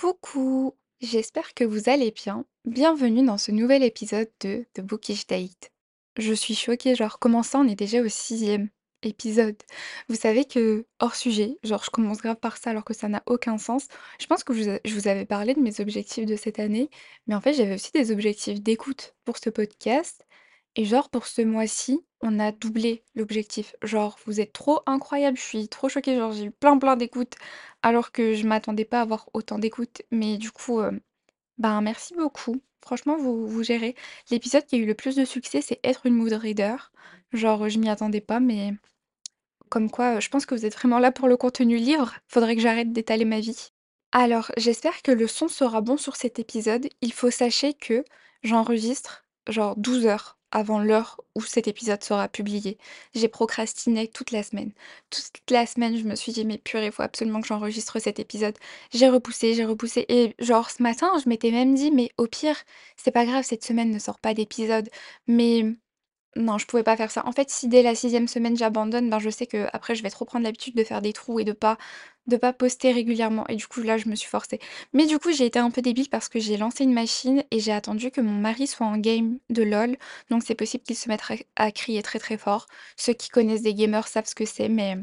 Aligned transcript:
Coucou, 0.00 0.76
j'espère 1.00 1.54
que 1.54 1.64
vous 1.64 1.88
allez 1.88 2.12
bien. 2.12 2.44
Bienvenue 2.64 3.26
dans 3.26 3.36
ce 3.36 3.50
nouvel 3.50 3.82
épisode 3.82 4.30
de 4.38 4.64
The 4.72 4.80
Bookish 4.80 5.26
Date. 5.26 5.72
Je 6.16 6.32
suis 6.34 6.54
choquée, 6.54 6.94
genre 6.94 7.18
comment 7.18 7.42
ça 7.42 7.58
on 7.58 7.66
est 7.66 7.74
déjà 7.74 8.00
au 8.00 8.08
sixième 8.08 8.68
épisode? 9.02 9.56
Vous 10.08 10.14
savez 10.14 10.44
que, 10.44 10.86
hors 11.00 11.16
sujet, 11.16 11.58
genre 11.64 11.82
je 11.82 11.90
commence 11.90 12.18
grave 12.18 12.36
par 12.36 12.58
ça 12.58 12.70
alors 12.70 12.84
que 12.84 12.94
ça 12.94 13.08
n'a 13.08 13.24
aucun 13.26 13.58
sens. 13.58 13.88
Je 14.20 14.26
pense 14.26 14.44
que 14.44 14.54
je 14.54 14.70
vous, 14.70 14.78
je 14.84 14.94
vous 14.94 15.08
avais 15.08 15.26
parlé 15.26 15.54
de 15.54 15.60
mes 15.60 15.80
objectifs 15.80 16.26
de 16.26 16.36
cette 16.36 16.60
année, 16.60 16.90
mais 17.26 17.34
en 17.34 17.40
fait 17.40 17.54
j'avais 17.54 17.74
aussi 17.74 17.90
des 17.90 18.12
objectifs 18.12 18.60
d'écoute 18.60 19.16
pour 19.24 19.38
ce 19.38 19.50
podcast. 19.50 20.27
Et 20.78 20.84
genre 20.84 21.10
pour 21.10 21.26
ce 21.26 21.42
mois-ci, 21.42 22.06
on 22.20 22.38
a 22.38 22.52
doublé 22.52 23.02
l'objectif. 23.16 23.74
Genre 23.82 24.16
vous 24.26 24.40
êtes 24.40 24.52
trop 24.52 24.80
incroyable, 24.86 25.36
je 25.36 25.42
suis 25.42 25.68
trop 25.68 25.88
choquée, 25.88 26.16
genre 26.16 26.30
j'ai 26.30 26.44
eu 26.44 26.50
plein 26.52 26.78
plein 26.78 26.94
d'écoutes 26.94 27.34
alors 27.82 28.12
que 28.12 28.34
je 28.34 28.46
m'attendais 28.46 28.84
pas 28.84 29.00
à 29.00 29.02
avoir 29.02 29.28
autant 29.34 29.58
d'écoutes. 29.58 30.02
Mais 30.12 30.38
du 30.38 30.52
coup, 30.52 30.78
euh, 30.78 30.92
ben 31.58 31.80
merci 31.80 32.14
beaucoup. 32.14 32.62
Franchement, 32.80 33.16
vous, 33.16 33.48
vous 33.48 33.64
gérez. 33.64 33.96
L'épisode 34.30 34.66
qui 34.66 34.76
a 34.76 34.78
eu 34.78 34.86
le 34.86 34.94
plus 34.94 35.16
de 35.16 35.24
succès, 35.24 35.62
c'est 35.62 35.80
Être 35.82 36.06
une 36.06 36.14
mood 36.14 36.32
reader. 36.32 36.92
Genre, 37.32 37.68
je 37.68 37.78
m'y 37.80 37.88
attendais 37.88 38.20
pas, 38.20 38.38
mais 38.38 38.72
comme 39.70 39.90
quoi, 39.90 40.18
euh, 40.18 40.20
je 40.20 40.28
pense 40.30 40.46
que 40.46 40.54
vous 40.54 40.64
êtes 40.64 40.74
vraiment 40.76 41.00
là 41.00 41.10
pour 41.10 41.26
le 41.26 41.36
contenu 41.36 41.76
livre. 41.76 42.14
Faudrait 42.28 42.54
que 42.54 42.62
j'arrête 42.62 42.92
d'étaler 42.92 43.24
ma 43.24 43.40
vie. 43.40 43.70
Alors, 44.12 44.52
j'espère 44.56 45.02
que 45.02 45.10
le 45.10 45.26
son 45.26 45.48
sera 45.48 45.80
bon 45.80 45.96
sur 45.96 46.14
cet 46.14 46.38
épisode. 46.38 46.88
Il 47.02 47.12
faut 47.12 47.32
sachez 47.32 47.74
que 47.74 48.04
j'enregistre 48.44 49.24
genre 49.48 49.76
12 49.76 50.06
heures 50.06 50.37
avant 50.50 50.80
l'heure 50.80 51.20
où 51.34 51.42
cet 51.42 51.68
épisode 51.68 52.02
sera 52.02 52.28
publié. 52.28 52.78
J'ai 53.14 53.28
procrastiné 53.28 54.08
toute 54.08 54.30
la 54.30 54.42
semaine. 54.42 54.72
Toute 55.10 55.50
la 55.50 55.66
semaine, 55.66 55.96
je 55.96 56.04
me 56.04 56.14
suis 56.14 56.32
dit, 56.32 56.44
mais 56.44 56.58
purée, 56.58 56.86
il 56.86 56.92
faut 56.92 57.02
absolument 57.02 57.40
que 57.40 57.46
j'enregistre 57.48 57.98
cet 57.98 58.18
épisode. 58.18 58.56
J'ai 58.92 59.08
repoussé, 59.08 59.54
j'ai 59.54 59.64
repoussé. 59.64 60.04
Et 60.08 60.34
genre, 60.38 60.70
ce 60.70 60.82
matin, 60.82 61.12
je 61.22 61.28
m'étais 61.28 61.50
même 61.50 61.74
dit, 61.74 61.90
mais 61.90 62.10
au 62.18 62.26
pire, 62.26 62.56
c'est 62.96 63.10
pas 63.10 63.26
grave, 63.26 63.44
cette 63.44 63.64
semaine 63.64 63.90
ne 63.90 63.98
sort 63.98 64.18
pas 64.18 64.34
d'épisode. 64.34 64.88
Mais 65.26 65.64
non, 66.36 66.58
je 66.58 66.66
pouvais 66.66 66.82
pas 66.82 66.96
faire 66.96 67.10
ça. 67.10 67.26
En 67.26 67.32
fait, 67.32 67.50
si 67.50 67.68
dès 67.68 67.82
la 67.82 67.94
sixième 67.94 68.28
semaine 68.28 68.56
j'abandonne, 68.56 69.10
ben, 69.10 69.18
je 69.18 69.30
sais 69.30 69.46
que 69.46 69.66
après 69.72 69.94
je 69.94 70.02
vais 70.02 70.10
trop 70.10 70.24
prendre 70.24 70.44
l'habitude 70.44 70.74
de 70.76 70.84
faire 70.84 71.02
des 71.02 71.12
trous 71.12 71.40
et 71.40 71.44
de 71.44 71.52
pas 71.52 71.78
de 72.26 72.36
pas 72.36 72.52
poster 72.52 72.92
régulièrement 72.92 73.46
et 73.48 73.56
du 73.56 73.66
coup 73.66 73.80
là, 73.82 73.96
je 73.96 74.08
me 74.08 74.14
suis 74.14 74.28
forcée. 74.28 74.60
Mais 74.92 75.06
du 75.06 75.18
coup, 75.18 75.32
j'ai 75.32 75.46
été 75.46 75.58
un 75.58 75.70
peu 75.70 75.80
débile 75.82 76.08
parce 76.10 76.28
que 76.28 76.38
j'ai 76.38 76.56
lancé 76.58 76.84
une 76.84 76.92
machine 76.92 77.42
et 77.50 77.58
j'ai 77.60 77.72
attendu 77.72 78.10
que 78.10 78.20
mon 78.20 78.32
mari 78.34 78.66
soit 78.66 78.86
en 78.86 78.98
game 78.98 79.38
de 79.50 79.62
LOL, 79.62 79.96
donc 80.30 80.42
c'est 80.44 80.54
possible 80.54 80.84
qu'il 80.84 80.96
se 80.96 81.08
mette 81.08 81.22
à 81.56 81.72
crier 81.72 82.02
très, 82.02 82.18
très 82.18 82.36
fort. 82.38 82.66
Ceux 82.96 83.14
qui 83.14 83.30
connaissent 83.30 83.62
des 83.62 83.74
gamers 83.74 84.06
savent 84.08 84.26
ce 84.26 84.34
que 84.34 84.44
c'est, 84.44 84.68
mais 84.68 84.96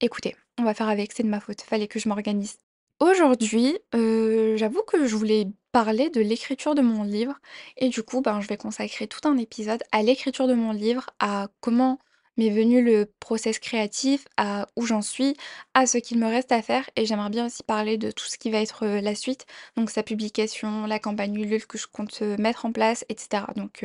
écoutez, 0.00 0.36
on 0.58 0.64
va 0.64 0.74
faire 0.74 0.88
avec, 0.88 1.12
c'est 1.12 1.22
de 1.22 1.28
ma 1.28 1.40
faute, 1.40 1.62
fallait 1.62 1.88
que 1.88 2.00
je 2.00 2.08
m'organise. 2.08 2.58
Aujourd'hui, 3.00 3.78
heu, 3.94 4.56
j'avoue 4.56 4.82
que 4.82 5.06
je 5.06 5.16
voulais 5.16 5.46
parler 5.72 6.08
de 6.10 6.20
l'écriture 6.20 6.74
de 6.74 6.82
mon 6.82 7.02
livre 7.02 7.34
et 7.76 7.88
du 7.88 8.02
coup, 8.02 8.20
ben, 8.22 8.40
je 8.40 8.46
vais 8.48 8.56
consacrer 8.56 9.08
tout 9.08 9.26
un 9.28 9.36
épisode 9.38 9.82
à 9.92 10.02
l'écriture 10.02 10.46
de 10.46 10.54
mon 10.54 10.72
livre, 10.72 11.06
à 11.18 11.48
comment 11.60 11.98
m'est 12.36 12.50
venu 12.50 12.82
le 12.82 13.06
process 13.20 13.58
créatif, 13.58 14.26
à 14.36 14.66
où 14.76 14.86
j'en 14.86 15.02
suis, 15.02 15.34
à 15.74 15.86
ce 15.86 15.98
qu'il 15.98 16.18
me 16.18 16.26
reste 16.26 16.52
à 16.52 16.62
faire 16.62 16.88
et 16.96 17.04
j'aimerais 17.04 17.28
bien 17.30 17.46
aussi 17.46 17.62
parler 17.64 17.98
de 17.98 18.10
tout 18.10 18.24
ce 18.26 18.38
qui 18.38 18.50
va 18.50 18.58
être, 18.60 18.84
heu, 18.86 19.00
la 19.00 19.14
suite, 19.16 19.46
donc 19.76 19.90
sa 19.90 20.02
publication, 20.04 20.86
la 20.86 20.98
campagne 21.00 21.34
Ulule 21.34 21.66
que 21.66 21.78
je 21.78 21.86
compte, 21.88 22.22
heu, 22.22 22.36
mettre 22.38 22.64
en 22.66 22.72
place 22.72 23.04
et 23.08 23.16
cetera. 23.18 23.52
Donc, 23.56 23.84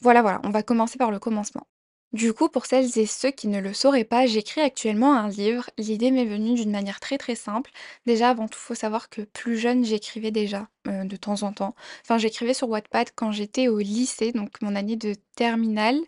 voilà, 0.00 0.22
voilà, 0.22 0.40
on 0.44 0.50
va 0.50 0.62
commencer 0.62 0.98
par 0.98 1.10
le 1.12 1.18
commencement. 1.20 1.66
Du 2.14 2.32
coup, 2.32 2.48
pour 2.48 2.64
celles 2.66 2.98
et 2.98 3.06
ceux 3.06 3.30
qui 3.30 3.48
ne 3.48 3.60
le 3.60 3.74
sauraient 3.74 4.04
pas, 4.04 4.26
j'écris 4.26 4.62
actuellement 4.62 5.14
un 5.14 5.28
livre. 5.28 5.68
L'idée 5.76 6.10
m'est 6.10 6.24
venue 6.24 6.54
d'une 6.54 6.70
manière 6.70 7.00
très 7.00 7.18
très 7.18 7.34
simple. 7.34 7.70
Déjà, 8.06 8.30
avant 8.30 8.48
tout, 8.48 8.58
faut 8.58 8.74
savoir 8.74 9.10
que 9.10 9.22
plus 9.22 9.58
jeune, 9.58 9.84
j'écrivais 9.84 10.30
déjà 10.30 10.68
euh, 10.88 11.04
de 11.04 11.16
temps 11.16 11.42
en 11.42 11.52
temps. 11.52 11.74
Enfin, 12.02 12.16
j'écrivais 12.18 12.54
sur 12.54 12.68
Wattpad 12.70 13.08
quand 13.14 13.30
j'étais 13.32 13.68
au 13.68 13.78
lycée, 13.78 14.32
donc 14.32 14.60
mon 14.62 14.74
année 14.74 14.96
de 14.96 15.14
terminale. 15.36 15.98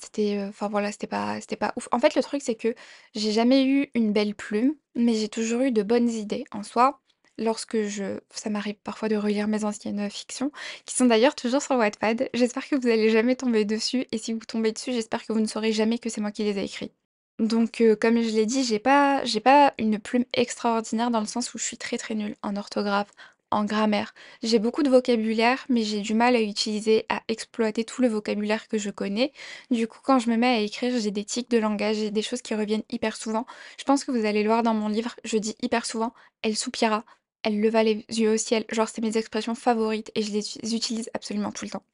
C'était, 0.00 0.38
euh, 0.38 0.48
enfin 0.48 0.68
voilà, 0.68 0.92
c'était 0.92 1.06
pas, 1.06 1.40
c'était 1.40 1.56
pas 1.56 1.72
ouf. 1.76 1.88
En 1.92 1.98
fait, 1.98 2.14
le 2.14 2.22
truc, 2.22 2.42
c'est 2.42 2.54
que 2.56 2.74
j'ai 3.14 3.32
jamais 3.32 3.64
eu 3.66 3.90
une 3.94 4.12
belle 4.12 4.34
plume, 4.34 4.74
mais 4.94 5.14
j'ai 5.14 5.28
toujours 5.28 5.62
eu 5.62 5.72
de 5.72 5.82
bonnes 5.82 6.08
idées. 6.10 6.44
En 6.52 6.62
soi, 6.62 6.99
lorsque 7.40 7.82
je, 7.82 8.20
ça 8.32 8.50
m'arrive 8.50 8.76
parfois 8.84 9.08
de 9.08 9.16
relire 9.16 9.48
mes 9.48 9.64
anciennes 9.64 10.08
fictions, 10.10 10.52
qui 10.86 10.94
sont 10.94 11.06
d'ailleurs 11.06 11.34
toujours 11.34 11.62
sur 11.62 11.74
Wattpad. 11.76 12.28
J'espère 12.34 12.68
que 12.68 12.76
vous 12.76 12.86
allez 12.88 13.10
jamais 13.10 13.34
tomber 13.34 13.64
dessus, 13.64 14.06
et 14.12 14.18
si 14.18 14.32
vous 14.32 14.40
tombez 14.40 14.70
dessus, 14.70 14.92
j'espère 14.92 15.26
que 15.26 15.32
vous 15.32 15.40
ne 15.40 15.46
saurez 15.46 15.72
jamais 15.72 15.98
que 15.98 16.08
c'est 16.10 16.20
moi 16.20 16.30
qui 16.30 16.44
les 16.44 16.58
ai 16.58 16.64
écrits. 16.64 16.92
Donc, 17.40 17.80
heu, 17.80 17.96
comme 17.96 18.20
je 18.20 18.28
l'ai 18.30 18.46
dit, 18.46 18.64
j'ai 18.64 18.78
pas 18.78 19.24
j'ai 19.24 19.40
pas 19.40 19.72
une 19.78 19.98
plume 19.98 20.26
extraordinaire 20.34 21.10
dans 21.10 21.20
le 21.20 21.26
sens 21.26 21.54
où 21.54 21.58
je 21.58 21.64
suis 21.64 21.78
très, 21.78 21.96
très 21.96 22.14
nulle 22.14 22.36
en 22.42 22.54
orthographe, 22.56 23.10
en 23.50 23.64
grammaire. 23.64 24.14
J'ai 24.42 24.58
beaucoup 24.58 24.82
de 24.82 24.90
vocabulaire, 24.90 25.64
mais 25.68 25.82
j'ai 25.82 26.00
du 26.00 26.14
mal 26.14 26.36
à 26.36 26.40
utiliser, 26.42 27.06
à 27.08 27.22
exploiter 27.28 27.84
tout 27.84 28.02
le 28.02 28.08
vocabulaire 28.08 28.68
que 28.68 28.78
je 28.78 28.90
connais. 28.90 29.32
Du 29.70 29.88
coup, 29.88 30.00
quand 30.02 30.18
je 30.18 30.30
me 30.30 30.36
mets 30.36 30.46
à 30.46 30.60
écrire, 30.60 30.98
j'ai 31.00 31.10
des 31.10 31.24
tics 31.24 31.50
de 31.50 31.58
langage, 31.58 31.96
j'ai 31.96 32.10
des 32.10 32.22
choses 32.22 32.42
qui 32.42 32.54
reviennent 32.54 32.84
hyper 32.90 33.16
souvent. 33.16 33.46
Je 33.78 33.84
pense 33.84 34.04
que 34.04 34.10
vous 34.12 34.26
allez 34.26 34.42
le 34.42 34.48
voir 34.48 34.62
dans 34.62 34.74
mon 34.74 34.88
livre, 34.88 35.16
je 35.24 35.38
dis 35.38 35.56
hyper 35.62 35.86
souvent: 35.86 36.12
«Elle 36.42 36.56
soupira», 36.56 37.04
«Elle 37.42 37.60
leva 37.60 37.82
les 37.82 38.04
yeux 38.08 38.32
au 38.34 38.36
ciel», 38.36 38.64
genre 38.70 38.88
c'est 38.88 39.02
mes 39.02 39.16
expressions 39.16 39.54
favorites 39.54 40.10
et 40.14 40.22
je 40.22 40.32
les 40.32 40.74
utilise 40.76 41.10
absolument 41.14 41.52
tout 41.52 41.64
le 41.64 41.70
temps. 41.70 41.84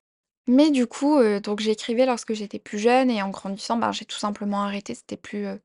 Mais 0.49 0.71
du 0.71 0.87
coup, 0.87 1.19
heu, 1.19 1.41
donc 1.41 1.61
j'écrivais 1.61 2.07
lorsque 2.07 2.35
j'étais 2.35 2.59
plus 2.61 2.79
jeune 2.79 3.11
et 3.11 3.23
en 3.23 3.31
grandissant, 3.31 3.77
ben, 3.79 3.93
j'ai 3.93 4.05
tout 4.07 4.19
simplement 4.19 4.63
arrêté. 4.63 4.95
C'était 4.95 5.17
plus, 5.17 5.47
heu 5.47 5.61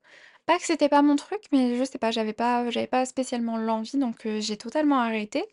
pas 0.46 0.58
que 0.58 0.64
c'était 0.66 0.88
pas 0.88 1.02
mon 1.02 1.16
truc, 1.16 1.40
mais 1.52 1.76
je 1.78 1.84
sais 1.84 1.98
pas, 1.98 2.10
j'avais 2.12 2.32
pas 2.32 2.64
pas 2.90 3.06
spécialement 3.06 3.58
l'envie, 3.58 3.98
donc 3.98 4.26
heu, 4.26 4.40
j'ai 4.40 4.56
totalement 4.56 4.98
arrêté 5.00 5.44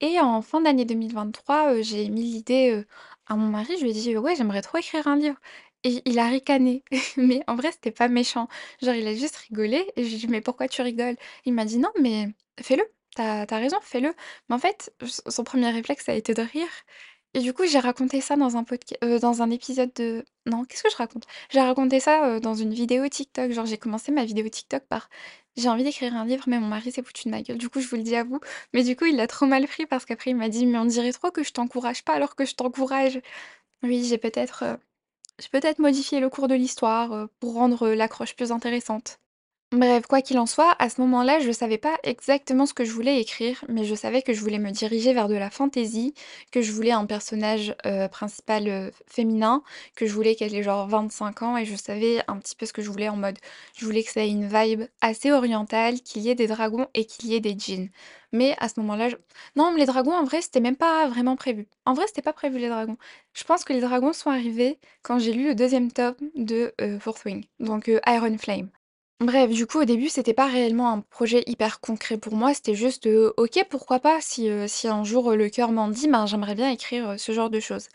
et 0.00 0.18
en 0.20 0.42
fin 0.42 0.60
d'année 0.60 0.84
2023, 0.84 1.72
heu, 1.74 1.82
j'ai 1.82 2.08
mis 2.08 2.22
l'idée, 2.24 2.84
à 3.26 3.36
mon 3.36 3.48
mari, 3.48 3.76
je 3.78 3.84
lui 3.84 3.90
ai 3.90 3.94
dit: 3.94 4.16
«Ouais, 4.16 4.34
j'aimerais 4.36 4.62
trop 4.62 4.78
écrire 4.78 5.06
un 5.06 5.16
livre» 5.16 5.36
et 5.84 6.02
il 6.06 6.18
a 6.18 6.28
ricané, 6.28 6.84
mais 7.16 7.42
en 7.48 7.56
vrai, 7.56 7.72
c'était 7.72 7.90
pas 7.92 8.08
méchant. 8.08 8.48
Genre, 8.82 8.94
il 8.94 9.06
a 9.06 9.14
juste 9.14 9.36
rigolé 9.36 9.86
et 9.96 10.04
je 10.04 10.16
dit: 10.16 10.26
«Mais 10.28 10.40
pourquoi 10.40 10.68
tu 10.68 10.82
rigoles?» 10.82 11.16
il 11.46 11.52
m'a 11.54 11.64
dit: 11.64 11.78
«Non, 11.78 11.90
mais 12.00 12.28
fais-le, 12.60 12.84
t'as 13.16 13.46
as 13.48 13.58
raison, 13.58 13.78
fais-le». 13.82 14.14
Mais 14.48 14.54
en 14.56 14.58
fait, 14.58 14.92
son 15.28 15.44
premier 15.44 15.70
réflexe, 15.70 16.08
a 16.08 16.14
été 16.14 16.34
de 16.34 16.42
rire 16.42 16.68
et 17.34 17.40
du 17.40 17.54
coup, 17.54 17.64
j'ai 17.66 17.78
raconté 17.78 18.20
ça 18.20 18.36
dans 18.36 18.56
un 18.58 18.64
heu, 19.04 19.18
dans 19.18 19.40
un 19.42 19.50
épisode 19.50 19.90
de 19.94 20.24
non, 20.46 20.64
qu'est-ce 20.64 20.82
que 20.82 20.90
je 20.90 20.96
raconte? 20.96 21.24
J'ai 21.50 21.60
raconté 21.60 21.98
ça, 22.00 22.40
dans 22.40 22.54
une 22.54 22.74
vidéo 22.74 23.08
TikTok. 23.08 23.52
Genre, 23.52 23.64
j'ai 23.66 23.78
commencé 23.78 24.12
ma 24.12 24.24
vidéo 24.26 24.48
TikTok 24.50 24.82
par: 24.88 25.08
«J'ai 25.56 25.68
envie 25.70 25.82
d'écrire 25.84 26.14
un 26.14 26.26
livre, 26.26 26.44
mais 26.46 26.58
mon 26.58 26.66
mari 26.68 26.92
s'est 26.92 27.02
foutu 27.02 27.24
de 27.28 27.30
ma 27.30 27.40
gueule». 27.42 27.56
Du 27.58 27.70
coup, 27.70 27.80
je 27.80 27.88
vous 27.88 27.96
le 27.96 28.02
dis 28.02 28.16
à 28.16 28.24
vous, 28.24 28.40
mais 28.74 28.82
du 28.84 28.96
coup, 28.96 29.06
il 29.06 29.16
l'a 29.16 29.26
trop 29.28 29.46
mal 29.46 29.66
pris 29.66 29.86
parce 29.86 30.04
qu'après 30.04 30.30
il 30.32 30.36
m'a 30.36 30.48
dit: 30.50 30.66
«Mais 30.66 30.78
on 30.78 30.84
dirait 30.84 31.12
trop 31.12 31.30
que 31.30 31.42
je 31.42 31.52
t'encourage 31.52 32.04
pas 32.04 32.12
alors 32.14 32.34
que 32.36 32.44
je 32.44 32.54
t'encourage». 32.54 33.20
Oui, 33.82 34.04
j'ai 34.04 34.18
peut-être, 34.18 34.64
j'ai 35.40 35.48
peut-être 35.50 35.78
modifié 35.80 36.20
le 36.20 36.30
cours 36.30 36.48
de 36.48 36.54
l'histoire, 36.56 37.28
pour 37.40 37.54
rendre, 37.54 37.88
l'accroche 37.90 38.36
plus 38.36 38.52
intéressante. 38.52 39.18
Bref, 39.72 40.06
quoi 40.06 40.20
qu'il 40.20 40.38
en 40.38 40.44
soit, 40.44 40.76
à 40.78 40.90
ce 40.90 41.00
moment-là, 41.00 41.40
je 41.40 41.50
savais 41.50 41.78
pas 41.78 41.96
exactement 42.02 42.66
ce 42.66 42.74
que 42.74 42.84
je 42.84 42.92
voulais 42.92 43.18
écrire, 43.22 43.64
mais 43.70 43.84
je 43.84 43.94
savais 43.94 44.20
que 44.20 44.34
je 44.34 44.40
voulais 44.42 44.58
me 44.58 44.70
diriger 44.70 45.14
vers 45.14 45.28
de 45.28 45.34
la 45.34 45.48
fantaisie, 45.48 46.12
que 46.50 46.60
je 46.60 46.72
voulais 46.72 46.90
un 46.90 47.06
personnage 47.06 47.74
euh, 47.86 48.06
principal 48.06 48.68
euh, 48.68 48.90
féminin, 49.06 49.62
que 49.96 50.04
je 50.06 50.12
voulais 50.12 50.34
qu'elle 50.34 50.54
ait 50.54 50.62
genre 50.62 50.86
25 50.88 51.40
ans, 51.40 51.56
et 51.56 51.64
je 51.64 51.74
savais 51.74 52.22
un 52.28 52.36
petit 52.36 52.54
peu 52.54 52.66
ce 52.66 52.74
que 52.74 52.82
je 52.82 52.90
voulais 52.90 53.08
en 53.08 53.16
mode. 53.16 53.38
Je 53.74 53.86
voulais 53.86 54.02
que 54.02 54.10
ça 54.10 54.20
ait 54.22 54.28
une 54.28 54.46
vibe 54.46 54.82
assez 55.00 55.32
orientale, 55.32 56.02
qu'il 56.02 56.20
y 56.20 56.28
ait 56.28 56.34
des 56.34 56.48
dragons 56.48 56.86
et 56.92 57.06
qu'il 57.06 57.30
y 57.30 57.34
ait 57.34 57.40
des 57.40 57.54
djinns. 57.58 57.88
Mais 58.30 58.54
à 58.58 58.68
ce 58.68 58.78
moment-là, 58.80 59.08
non, 59.56 59.70
mais 59.72 59.80
les 59.80 59.86
dragons, 59.86 60.12
en 60.12 60.24
vrai, 60.24 60.42
c'était 60.42 60.60
même 60.60 60.76
pas 60.76 61.08
vraiment 61.08 61.36
prévu. 61.36 61.66
En 61.86 61.94
vrai, 61.94 62.06
c'était 62.08 62.20
pas 62.20 62.34
prévu 62.34 62.58
les 62.58 62.68
dragons. 62.68 62.98
Je 63.32 63.44
pense 63.44 63.64
que 63.64 63.72
les 63.72 63.80
dragons 63.80 64.12
sont 64.12 64.28
arrivés 64.30 64.78
quand 65.02 65.18
j'ai 65.18 65.32
lu 65.32 65.46
le 65.46 65.54
deuxième 65.54 65.90
tome 65.90 66.16
de 66.34 66.74
euh, 66.82 67.00
Fourth 67.00 67.24
Wing, 67.24 67.46
donc 67.58 67.90
Iron 68.06 68.36
Flame. 68.36 68.68
Bref, 69.22 69.50
du 69.50 69.66
coup, 69.66 69.78
au 69.80 69.84
début, 69.84 70.08
c'était 70.08 70.34
pas 70.34 70.46
réellement 70.48 70.90
un 70.92 71.00
projet 71.00 71.44
hyper 71.46 71.80
concret 71.80 72.18
pour 72.18 72.34
moi, 72.34 72.54
c'était 72.54 72.74
juste, 72.74 73.06
heu, 73.06 73.32
OK, 73.36 73.64
pourquoi 73.70 74.00
pas? 74.00 74.20
Si, 74.20 74.48
heu, 74.48 74.66
si 74.66 74.88
un 74.88 75.04
jour, 75.04 75.30
heu, 75.30 75.36
le 75.36 75.48
cœur 75.48 75.70
m'en 75.70 75.88
dit, 75.88 76.08
ben, 76.08 76.26
j'aimerais 76.26 76.54
bien 76.56 76.70
écrire, 76.70 77.14
ce 77.18 77.32
genre 77.32 77.48
de 77.50 77.60
choses. 77.60 77.88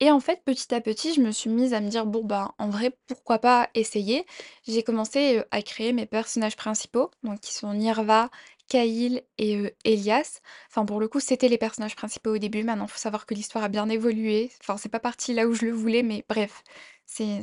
Et 0.00 0.10
en 0.10 0.20
fait, 0.20 0.42
petit 0.44 0.74
à 0.74 0.80
petit, 0.80 1.14
je 1.14 1.20
me 1.22 1.32
suis 1.32 1.50
mise 1.50 1.74
à 1.74 1.80
me 1.80 1.88
dire: 1.90 2.06
«Bon, 2.06 2.24
bah, 2.24 2.54
en 2.58 2.70
vrai, 2.70 2.92
pourquoi 3.08 3.38
pas 3.40 3.70
essayer?» 3.74 4.26
j'ai 4.68 4.82
commencé, 4.82 5.42
à 5.52 5.62
créer 5.62 5.92
mes 5.94 6.06
personnages 6.06 6.56
principaux, 6.56 7.10
donc 7.24 7.40
qui 7.40 7.54
sont 7.54 7.72
Nirva, 7.74 8.30
Kail 8.68 9.22
et 9.38 9.74
Elias. 9.84 10.40
Enfin, 10.70 10.86
pour 10.86 11.00
le 11.00 11.08
coup, 11.08 11.20
c'était 11.20 11.48
les 11.48 11.58
personnages 11.58 11.96
principaux 11.96 12.34
au 12.34 12.38
début. 12.38 12.64
Maintenant, 12.64 12.88
faut 12.88 12.98
savoir 12.98 13.26
que 13.26 13.34
l'histoire 13.34 13.64
a 13.64 13.68
bien 13.68 13.88
évolué. 13.90 14.50
Enfin, 14.62 14.76
c'est 14.78 14.88
pas 14.90 15.00
parti 15.00 15.34
là 15.34 15.46
où 15.48 15.54
je 15.54 15.66
le 15.66 15.72
voulais, 15.72 16.02
mais 16.02 16.24
bref, 16.28 16.64
c'est 17.06 17.42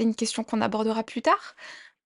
une 0.00 0.14
question 0.16 0.44
qu'on 0.44 0.60
abordera 0.62 1.04
plus 1.04 1.22
tard. 1.22 1.54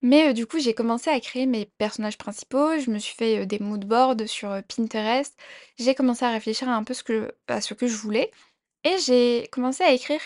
Mais 0.02 0.34
du 0.34 0.46
coup, 0.46 0.58
j'ai 0.58 0.75
commencé 0.75 1.10
à 1.10 1.19
créer 1.20 1.46
mes 1.46 1.66
personnages 1.66 2.19
principaux, 2.19 2.78
je 2.78 2.90
me 2.90 2.98
suis 2.98 3.14
fait, 3.14 3.46
des 3.46 3.58
mood 3.58 3.84
boards 3.84 4.26
sur, 4.26 4.50
Pinterest. 4.69 5.34
J'ai 5.78 5.94
commencé 5.94 6.25
à 6.25 6.31
réfléchir 6.31 6.69
à 6.69 6.75
un 6.75 6.84
peu 6.84 6.94
à 7.48 7.60
ce 7.60 7.75
que 7.75 7.87
je 7.87 7.96
voulais 7.96 8.31
et 8.84 8.98
j'ai 8.98 9.48
commencé 9.52 9.84
à 9.84 9.93
écrire 9.93 10.20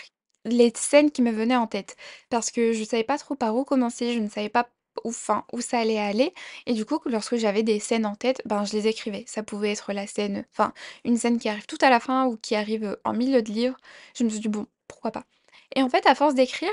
les 0.45 0.71
scènes 0.75 1.11
qui 1.11 1.21
me 1.21 1.31
venaient 1.31 1.55
en 1.55 1.67
tête. 1.67 1.95
Parce 2.29 2.51
que 2.51 2.73
je 2.73 2.83
savais 2.83 3.03
pas 3.03 3.17
trop 3.17 3.35
par 3.35 3.55
où 3.55 3.63
commencer, 3.63 4.13
je 4.13 4.19
ne 4.19 4.29
savais 4.29 4.49
pas 4.49 4.69
où 5.05 5.09
enfin, 5.09 5.45
où 5.53 5.61
ça 5.61 5.79
allait 5.79 5.97
aller 5.99 6.33
et 6.65 6.73
du 6.73 6.85
coup, 6.85 6.99
lorsque 7.05 7.37
j'avais 7.37 7.63
des 7.63 7.79
scènes 7.79 8.05
en 8.05 8.15
tête, 8.15 8.41
ben, 8.45 8.65
je 8.65 8.73
les 8.73 8.87
écrivais. 8.87 9.23
Ça 9.27 9.41
pouvait 9.43 9.71
être 9.71 9.93
la 9.93 10.05
scène, 10.07 10.45
enfin, 10.51 10.73
une 11.05 11.17
scène 11.17 11.39
qui 11.39 11.49
arrive 11.49 11.65
tout 11.65 11.77
à 11.81 11.89
la 11.89 11.99
fin 12.01 12.25
ou 12.27 12.37
qui 12.37 12.55
arrive, 12.55 12.97
en 13.05 13.13
milieu 13.13 13.41
de 13.41 13.51
livre. 13.51 13.77
Je 14.17 14.23
me 14.25 14.29
suis 14.29 14.39
dit: 14.41 14.49
«Bon, 14.49 14.67
pourquoi 14.87 15.11
pas?» 15.11 15.23
et 15.75 15.81
en 15.83 15.89
fait, 15.89 16.05
à 16.07 16.15
force 16.15 16.35
d'écrire, 16.35 16.71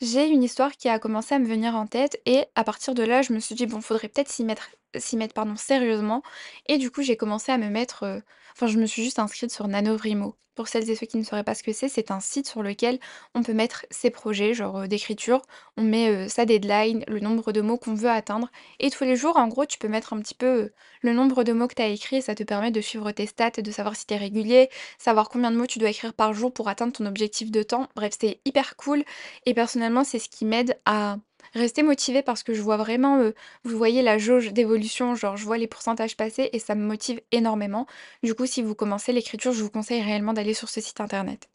j'ai 0.00 0.26
une 0.28 0.42
histoire 0.42 0.72
qui 0.72 0.88
a 0.88 0.98
commencé 0.98 1.34
à 1.34 1.38
me 1.38 1.46
venir 1.46 1.74
en 1.74 1.86
tête 1.86 2.20
et 2.26 2.44
à 2.54 2.64
partir 2.64 2.94
de 2.94 3.02
là, 3.02 3.22
je 3.22 3.32
me 3.32 3.40
suis 3.40 3.54
dit: 3.54 3.66
«Bon, 3.66 3.80
faudrait 3.80 4.08
peut-être 4.08 4.28
s'y 4.30 4.44
mettre 4.44 4.70
s'y 4.98 5.16
mettre, 5.16 5.34
pardon, 5.34 5.56
sérieusement» 5.56 6.22
et 6.66 6.78
du 6.78 6.90
coup, 6.90 7.02
j'ai 7.02 7.16
commencé 7.16 7.52
à 7.52 7.58
me 7.58 7.68
mettre, 7.68 8.04
heu, 8.04 8.22
enfin, 8.52 8.66
je 8.66 8.78
me 8.78 8.86
suis 8.86 9.02
juste 9.04 9.18
inscrite 9.18 9.50
sur 9.50 9.68
NaNoWriMo. 9.68 10.36
Pour 10.56 10.68
celles 10.68 10.90
et 10.90 10.94
ceux 10.96 11.06
qui 11.06 11.16
ne 11.16 11.22
sauraient 11.22 11.44
pas 11.44 11.54
ce 11.54 11.62
que 11.62 11.72
c'est, 11.72 11.88
c'est 11.88 12.10
un 12.10 12.20
site 12.20 12.46
sur 12.46 12.62
lequel 12.62 12.98
on 13.34 13.42
peut 13.42 13.54
mettre 13.54 13.86
ses 13.90 14.10
projets, 14.10 14.52
genre, 14.52 14.80
heu, 14.82 14.88
d'écriture. 14.88 15.40
On 15.76 15.82
met, 15.82 16.28
sa 16.28 16.44
deadline, 16.44 17.04
le 17.08 17.20
nombre 17.20 17.52
de 17.52 17.60
mots 17.60 17.78
qu'on 17.78 17.94
veut 17.94 18.10
atteindre 18.10 18.50
et 18.78 18.90
tous 18.90 19.04
les 19.04 19.16
jours, 19.16 19.36
en 19.38 19.48
gros, 19.48 19.64
tu 19.66 19.78
peux 19.78 19.88
mettre 19.88 20.12
un 20.12 20.20
petit 20.20 20.34
peu, 20.34 20.70
le 21.02 21.12
nombre 21.12 21.44
de 21.44 21.52
mots 21.52 21.68
que 21.68 21.74
tu 21.74 21.82
as 21.82 21.88
écrit 21.88 22.16
et 22.16 22.20
ça 22.20 22.34
te 22.34 22.42
permet 22.42 22.70
de 22.70 22.80
suivre 22.80 23.10
tes 23.12 23.26
stats 23.26 23.50
de 23.50 23.70
savoir 23.70 23.96
si 23.96 24.06
tu 24.06 24.14
es 24.14 24.16
régulier, 24.18 24.68
savoir 24.98 25.28
combien 25.28 25.50
de 25.50 25.56
mots 25.56 25.66
tu 25.66 25.78
dois 25.78 25.90
écrire 25.90 26.12
par 26.14 26.32
jour 26.34 26.52
pour 26.52 26.68
atteindre 26.68 26.92
ton 26.92 27.06
objectif 27.06 27.50
de 27.50 27.62
temps. 27.62 27.88
Bref, 27.96 28.14
c'est 28.20 28.40
hyper 28.44 28.76
cool 28.76 29.04
et 29.46 29.54
personnellement, 29.54 30.04
c'est 30.04 30.18
ce 30.18 30.28
qui 30.28 30.44
m'aide 30.44 30.78
à 30.84 31.16
rester 31.54 31.82
motivée 31.82 32.22
parce 32.22 32.42
que 32.42 32.54
je 32.54 32.62
vois 32.62 32.76
vraiment, 32.76 33.18
heu, 33.20 33.34
vous 33.64 33.76
voyez 33.76 34.02
la 34.02 34.18
jauge 34.18 34.52
d'évolution, 34.52 35.14
genre 35.14 35.36
je 35.36 35.44
vois 35.44 35.58
les 35.58 35.66
pourcentages 35.66 36.16
passer 36.16 36.50
et 36.52 36.58
ça 36.58 36.74
me 36.74 36.84
motive 36.86 37.20
énormément. 37.32 37.86
Du 38.22 38.34
coup, 38.34 38.46
si 38.46 38.62
vous 38.62 38.74
commencez 38.74 39.12
l'écriture, 39.12 39.52
je 39.52 39.62
vous 39.62 39.70
conseille 39.70 40.02
réellement 40.02 40.32
d'aller 40.32 40.54
sur 40.54 40.68
ce 40.68 40.80
site 40.80 41.00
internet. 41.00 41.48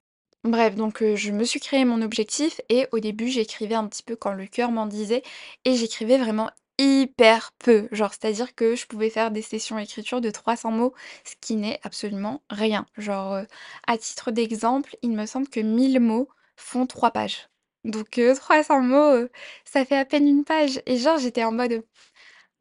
Bref, 0.44 0.76
donc 0.76 1.02
heu, 1.02 1.16
je 1.16 1.32
me 1.32 1.44
suis 1.44 1.60
créé 1.60 1.86
mon 1.86 2.02
objectif 2.02 2.62
et 2.70 2.88
au 2.92 3.00
début, 3.00 3.28
j'écrivais 3.30 3.76
un 3.76 3.88
petit 3.88 4.04
peu 4.04 4.16
quand 4.16 4.34
le 4.34 4.46
cœur 4.48 4.72
m'en 4.72 4.86
disait 4.86 5.24
et 5.66 5.76
j'écrivais 5.76 6.18
vraiment 6.18 6.50
hyper 6.78 7.52
peu. 7.60 7.88
Genre, 7.92 8.12
c'est-à-dire 8.14 8.54
que 8.56 8.76
je 8.76 8.86
pouvais 8.86 9.10
faire 9.10 9.32
des 9.32 9.42
sessions 9.42 9.80
écriture 9.80 10.22
de 10.22 10.30
300 10.30 10.72
mots, 10.72 10.94
ce 11.26 11.34
qui 11.42 11.56
n'est 11.56 11.80
absolument 11.84 12.44
rien. 12.50 12.86
Genre, 12.98 13.34
heu, 13.36 13.48
à 13.88 13.98
titre 13.98 14.32
d'exemple, 14.32 14.96
il 15.02 15.12
me 15.12 15.26
semble 15.26 15.48
que 15.50 15.60
1000 15.62 16.00
mots 16.00 16.30
font 16.56 16.86
3 16.86 17.12
pages. 17.12 17.48
Donc 17.86 18.18
heu, 18.20 18.36
300 18.36 18.82
mots, 18.82 19.14
heu, 19.16 19.32
ça 19.66 19.86
fait 19.86 19.98
à 19.98 20.06
peine 20.06 20.28
une 20.28 20.46
page 20.46 20.82
et 20.88 20.98
genre 20.98 21.20
j'étais 21.20 21.46
en 21.46 21.54
mode, 21.54 21.84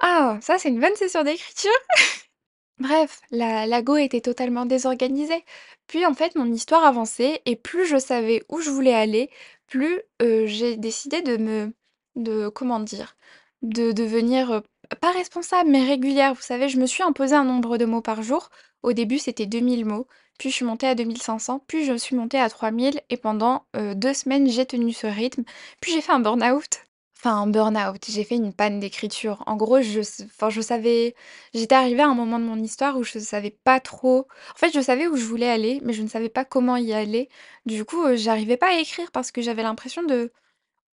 «Ah, 0.00 0.38
ça 0.43 0.59
c'est 0.59 0.71
une 0.71 0.81
bonne 0.81 0.97
session 0.97 1.25
d'écriture!» 1.25 1.73
Bref, 2.79 3.21
la 3.31 3.67
la 3.67 3.82
go 3.82 3.97
était 3.97 4.21
totalement 4.21 4.67
désorganisée. 4.67 5.44
Puis 5.87 6.06
en 6.06 6.15
fait, 6.15 6.35
mon 6.37 6.47
histoire 6.53 6.85
avançait 6.85 7.43
et 7.47 7.56
plus 7.56 7.87
je 7.87 7.99
savais 7.99 8.43
où 8.50 8.61
je 8.61 8.71
voulais 8.71 8.94
aller, 8.94 9.31
plus, 9.69 10.00
heu, 10.23 10.47
j'ai 10.47 10.76
décidé 10.76 11.23
de 11.23 11.37
me 11.37 11.73
de 12.17 12.49
comment 12.49 12.81
dire? 12.81 13.17
De 13.62 13.93
devenir, 13.93 14.62
pas 15.00 15.12
responsable, 15.12 15.70
mais 15.70 15.85
régulière. 15.87 16.35
Vous 16.35 16.43
savez, 16.43 16.69
je 16.69 16.79
me 16.79 16.87
suis 16.87 17.03
imposé 17.03 17.35
un 17.37 17.44
nombre 17.44 17.79
de 17.79 17.85
mots 17.87 18.03
par 18.03 18.23
jour. 18.23 18.50
Au 18.82 18.93
début, 18.93 19.19
c'était 19.19 19.47
2000 19.47 19.85
mots, 19.87 20.06
puis 20.38 20.50
je 20.50 20.54
suis 20.56 20.64
montée 20.64 20.86
à 20.86 20.94
2500, 20.94 21.60
puis 21.66 21.84
je 21.84 21.94
suis 21.96 22.16
montée 22.16 22.38
à 22.40 22.48
3000 22.50 23.00
et 23.10 23.16
pendant, 23.16 23.64
heu, 23.76 23.94
2 23.94 24.14
semaines, 24.14 24.48
j'ai 24.48 24.66
tenu 24.66 24.92
ce 24.92 25.06
rythme. 25.06 25.44
Puis 25.81 25.92
j'ai 25.92 26.00
fait 26.00 26.12
un 26.12 26.20
burn-out. 26.20 26.81
Enfin, 27.19 27.36
un 27.42 27.46
burn-out, 27.46 28.04
j'ai 28.08 28.25
fait 28.25 28.34
une 28.36 28.52
panne 28.52 28.81
d'écriture. 28.81 29.42
En 29.46 29.56
gros, 29.56 29.81
je 29.81 30.00
enfin, 30.25 30.50
je 30.50 30.60
savais 30.60 31.14
j'étais 31.54 31.75
arrivée 31.75 32.02
à 32.02 32.08
un 32.08 32.14
moment 32.14 32.38
de 32.38 32.44
mon 32.44 32.58
histoire 32.62 32.96
où 32.98 33.02
je 33.04 33.19
savais 33.19 33.50
pas 33.50 33.81
trop 33.81 34.26
en 34.54 34.58
fait, 34.58 34.70
je 34.75 34.81
savais 34.81 35.06
où 35.06 35.16
je 35.16 35.25
voulais 35.25 35.48
aller, 35.48 35.81
mais 35.84 35.92
je 35.94 36.02
ne 36.02 36.08
savais 36.08 36.28
pas 36.28 36.44
comment 36.44 36.76
y 36.76 36.92
aller. 36.92 37.28
Du 37.66 37.84
coup, 37.86 38.04
heu, 38.06 38.16
j'arrivais 38.16 38.56
pas 38.58 38.69
à 38.75 38.78
écrire 38.78 39.10
parce 39.12 39.31
que 39.32 39.40
j'avais 39.42 39.62
l'impression 39.62 40.02
de 40.02 40.32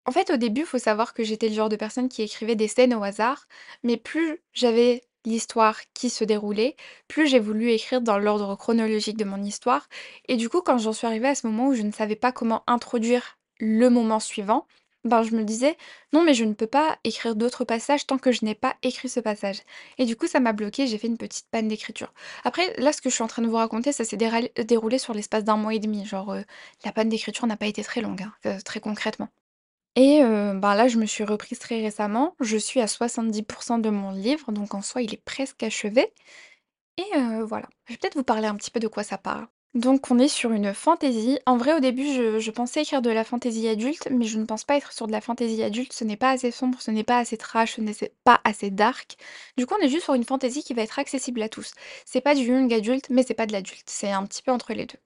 en 0.06 0.12
fait, 0.12 0.32
au 0.32 0.38
début, 0.38 0.62
il 0.62 0.68
faut 0.68 0.78
savoir 0.80 1.14
que 1.14 1.24
j'étais 1.24 1.50
le 1.50 1.56
genre 1.56 1.70
de 1.70 1.76
personne 1.76 2.10
qui 2.10 2.22
écrivait 2.24 2.56
des 2.56 2.68
scènes 2.68 2.94
au 2.96 3.04
hasard, 3.04 3.48
mais 3.84 3.98
plus 3.98 4.40
j'avais 4.54 5.02
l'histoire 5.26 5.78
qui 5.94 6.10
se 6.10 6.24
déroulait, 6.24 6.76
plus 7.08 7.28
j'ai 7.28 7.40
voulu 7.40 7.72
écrire 7.72 8.02
dans 8.02 8.18
l'ordre 8.18 8.56
chronologique 8.56 9.18
de 9.18 9.26
mon 9.26 9.42
histoire 9.44 9.88
et 10.28 10.38
du 10.38 10.50
coup, 10.50 10.62
quand 10.62 10.78
j'en 10.78 10.94
suis 10.94 11.08
arrivée 11.08 11.28
à 11.30 11.36
ce 11.36 11.48
moment 11.48 11.68
où 11.68 11.74
je 11.74 11.82
ne 11.84 11.92
savais 11.92 12.16
pas 12.16 12.32
comment 12.32 12.64
introduire 12.68 13.38
le 13.60 13.90
moment 13.90 14.20
suivant, 14.20 14.68
ben, 15.04 15.24
je 15.24 15.36
me 15.36 15.44
disais: 15.44 15.78
«Non, 16.14 16.24
mais 16.24 16.34
je 16.36 16.44
ne 16.46 16.54
peux 16.54 16.68
pas 16.68 16.98
écrire 17.04 17.36
d'autres 17.36 17.66
passages 17.66 18.06
tant 18.06 18.18
que 18.20 18.32
je 18.32 18.46
n'ai 18.46 18.54
pas 18.56 18.76
écrit 18.84 19.10
ce 19.10 19.20
passage» 19.20 19.62
et 19.98 20.06
du 20.06 20.16
coup, 20.16 20.28
ça 20.28 20.40
m'a 20.40 20.54
bloquée, 20.54 20.88
j'ai 20.88 20.98
fait 20.98 21.08
une 21.08 21.18
petite 21.18 21.48
panne 21.52 21.68
d'écriture. 21.68 22.14
Après, 22.44 22.74
là, 22.78 22.94
ce 22.94 23.02
que 23.02 23.10
je 23.10 23.16
suis 23.16 23.24
en 23.24 23.28
train 23.28 23.42
de 23.42 23.48
vous 23.48 23.56
raconter, 23.56 23.92
ça 23.94 24.04
s'est 24.06 24.18
déroulé 24.18 24.98
sur 25.00 25.14
l'espace 25.14 25.44
d'un 25.44 25.58
mois 25.58 25.74
et 25.74 25.80
demi, 25.80 26.06
genre, 26.06 26.34
heu, 26.34 26.44
la 26.86 26.92
panne 26.92 27.10
d'écriture 27.10 27.48
n'a 27.48 27.58
pas 27.58 27.68
été 27.68 27.84
très 27.84 28.02
longue, 28.02 28.22
hein, 28.24 28.34
heu, 28.46 28.62
très 28.64 28.80
concrètement. 28.80 29.30
Et 29.96 30.22
heu, 30.24 30.54
ben, 30.56 30.76
là, 30.76 30.88
je 30.88 30.98
me 30.98 31.06
suis 31.06 31.24
reprise 31.24 31.60
très 31.60 31.82
récemment. 31.82 32.36
Je 32.40 32.58
suis 32.58 32.80
à 32.82 32.88
70% 32.88 33.78
de 33.80 33.90
mon 33.90 34.12
livre, 34.12 34.52
donc 34.52 34.74
en 34.74 34.82
soi, 34.82 35.02
il 35.02 35.14
est 35.14 35.24
presque 35.24 35.64
achevé 35.64 36.14
et 36.98 37.06
heu, 37.18 37.44
voilà. 37.44 37.68
Je 37.88 37.94
vais 37.94 37.98
peut-être 37.98 38.16
vous 38.18 38.24
parler 38.24 38.48
un 38.48 38.56
petit 38.56 38.72
peu 38.72 38.80
de 38.80 38.88
quoi 38.88 39.04
ça 39.04 39.18
parle. 39.18 39.48
Donc 39.74 40.12
on 40.12 40.20
est 40.20 40.28
sur 40.28 40.52
une 40.52 40.74
fantaisie. 40.74 41.40
En 41.46 41.58
vrai, 41.58 41.74
au 41.74 41.80
début, 41.80 42.06
je 42.06 42.52
pensais 42.52 42.82
écrire 42.82 43.02
de 43.02 43.10
la 43.10 43.24
fantaisie 43.24 43.68
adulte, 43.70 44.10
mais 44.12 44.26
je 44.26 44.40
ne 44.40 44.46
pense 44.46 44.66
pas 44.66 44.76
être 44.78 44.92
sur 44.94 45.08
de 45.08 45.14
la 45.14 45.22
fantaisie 45.22 45.64
adulte. 45.64 45.94
Ce 45.94 46.04
n'est 46.04 46.18
pas 46.18 46.32
assez 46.32 46.52
sombre, 46.52 46.82
ce 46.82 46.92
n'est 46.92 47.04
pas 47.06 47.20
assez 47.20 47.38
trash, 47.38 47.76
ce 47.76 47.82
n'est 47.82 47.96
pas 48.26 48.42
assez 48.44 48.70
dark. 48.72 49.18
Du 49.58 49.66
coup, 49.66 49.76
on 49.80 49.84
est 49.84 49.90
juste 49.90 50.06
sur 50.06 50.14
une 50.16 50.26
fantaisie 50.26 50.64
qui 50.64 50.74
va 50.74 50.84
être 50.84 51.00
accessible 51.00 51.42
à 51.42 51.50
tous. 51.50 51.74
C'est 52.06 52.22
pas 52.22 52.36
du 52.36 52.44
young 52.44 52.74
adulte, 52.74 53.10
mais 53.10 53.24
c'est 53.24 53.34
pas 53.34 53.46
de 53.48 53.54
l'adulte. 53.54 53.90
C'est 53.90 54.12
un 54.12 54.26
petit 54.26 54.44
peu 54.44 54.52
entre 54.52 54.74
les 54.74 54.86
2. 54.86 54.98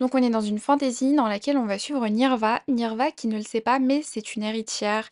Donc 0.00 0.14
on 0.14 0.22
est 0.22 0.30
dans 0.30 0.40
une 0.40 0.58
fantaisie 0.58 1.14
dans 1.14 1.28
laquelle 1.28 1.58
on 1.58 1.66
va 1.66 1.78
suivre 1.78 2.06
Nirva. 2.08 2.62
Nirva, 2.68 3.10
qui 3.12 3.28
ne 3.28 3.36
le 3.36 3.42
sait 3.42 3.60
pas, 3.60 3.78
mais 3.78 4.00
c'est 4.02 4.34
une 4.34 4.42
héritière 4.42 5.08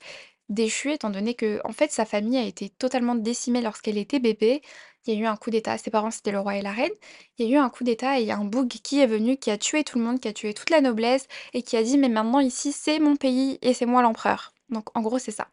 déchue 0.48 0.92
étant 0.92 1.10
donné 1.10 1.34
que, 1.34 1.60
en 1.64 1.72
fait, 1.72 1.92
sa 1.92 2.06
famille 2.06 2.38
a 2.38 2.42
été 2.44 2.70
totalement 2.70 3.14
décimée 3.14 3.60
lorsqu'elle 3.60 3.98
était 3.98 4.18
bébé. 4.18 4.62
Il 5.06 5.14
y 5.14 5.16
a 5.16 5.20
eu 5.20 5.26
un 5.26 5.36
coup 5.36 5.50
d'état, 5.50 5.76
ses 5.78 5.90
parents 5.90 6.10
c'était 6.10 6.32
le 6.32 6.40
roi 6.40 6.56
et 6.56 6.62
la 6.62 6.72
reine. 6.72 6.90
Il 7.38 7.46
y 7.46 7.54
a 7.54 7.56
eu 7.56 7.60
un 7.60 7.68
coup 7.70 7.84
d'état 7.84 8.18
et 8.18 8.22
il 8.22 8.28
y 8.28 8.30
a 8.30 8.36
un 8.38 8.44
boug 8.44 8.68
qui 8.68 9.00
est 9.00 9.06
venu, 9.06 9.36
qui 9.36 9.50
a 9.50 9.58
tué 9.58 9.84
tout 9.84 9.98
le 9.98 10.04
monde, 10.04 10.20
qui 10.20 10.28
a 10.28 10.32
tué 10.32 10.54
toute 10.54 10.70
la 10.70 10.80
noblesse 10.80 11.26
et 11.54 11.62
qui 11.62 11.76
a 11.76 11.82
dit: 11.82 11.98
«Mais 11.98 12.08
maintenant 12.08 12.40
ici 12.40 12.72
c'est 12.72 12.98
mon 12.98 13.16
pays 13.16 13.58
et 13.62 13.74
c'est 13.74 13.86
moi 13.86 14.02
l'empereur». 14.02 14.52
Donc 14.70 14.86
en 14.96 15.02
gros 15.02 15.18
c'est 15.18 15.30
ça. 15.32 15.48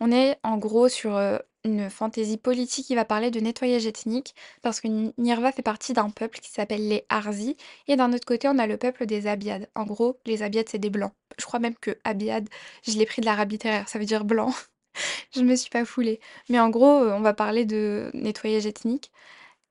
On 0.00 0.12
est 0.12 0.36
en 0.42 0.58
gros 0.58 0.88
sur, 0.88 1.16
heu, 1.16 1.38
une 1.68 1.90
fantaisie 1.90 2.36
politique 2.38 2.86
qui 2.86 2.94
va 2.94 3.04
parler 3.04 3.30
de 3.30 3.40
nettoyage 3.40 3.86
ethnique 3.86 4.34
parce 4.62 4.80
que 4.80 4.88
Ni 4.88 5.12
Nirva 5.18 5.52
fait 5.52 5.62
partie 5.62 5.92
d'un 5.92 6.10
peuple 6.10 6.40
qui 6.40 6.50
s'appelle 6.50 6.88
les 6.88 7.04
Harzi 7.08 7.56
et 7.88 7.96
d'un 7.96 8.12
autre 8.12 8.26
côté 8.26 8.48
on 8.48 8.58
a 8.58 8.66
le 8.66 8.76
peuple 8.78 9.06
des 9.06 9.26
Abiad. 9.26 9.68
En 9.74 9.84
gros, 9.84 10.18
les 10.26 10.42
Abiad 10.42 10.68
c'est 10.68 10.78
des 10.78 10.90
blancs. 10.90 11.12
Je 11.38 11.44
crois 11.46 11.60
même 11.60 11.76
que 11.76 11.98
Abiad, 12.04 12.48
je 12.86 12.92
l'ai 12.98 13.06
pris 13.06 13.20
de 13.20 13.26
l'arabe 13.26 13.50
littéraire, 13.52 13.88
ça 13.88 13.98
veut 13.98 14.04
dire 14.06 14.24
blanc. 14.24 14.52
Je 15.34 15.42
me 15.42 15.56
suis 15.56 15.70
pas 15.70 15.84
foulée. 15.84 16.20
Mais 16.48 16.60
en 16.60 16.70
gros, 16.70 17.04
heu, 17.04 17.12
on 17.12 17.20
va 17.20 17.34
parler 17.34 17.64
de 17.64 18.10
nettoyage 18.14 18.66
ethnique 18.66 19.12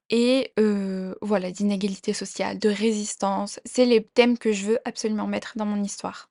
et 0.09 0.53
heu, 0.59 1.17
voilà, 1.21 1.51
d'inégalité 1.51 2.13
sociale, 2.13 2.59
de 2.59 2.69
résistance. 2.69 3.59
C'est 3.65 3.85
les 3.85 4.03
thèmes 4.03 4.37
que 4.37 4.51
je 4.53 4.65
veux 4.67 4.79
absolument 4.85 5.27
mettre 5.27 5.53
dans 5.57 5.65
mon 5.65 5.83
histoire. 5.83 6.29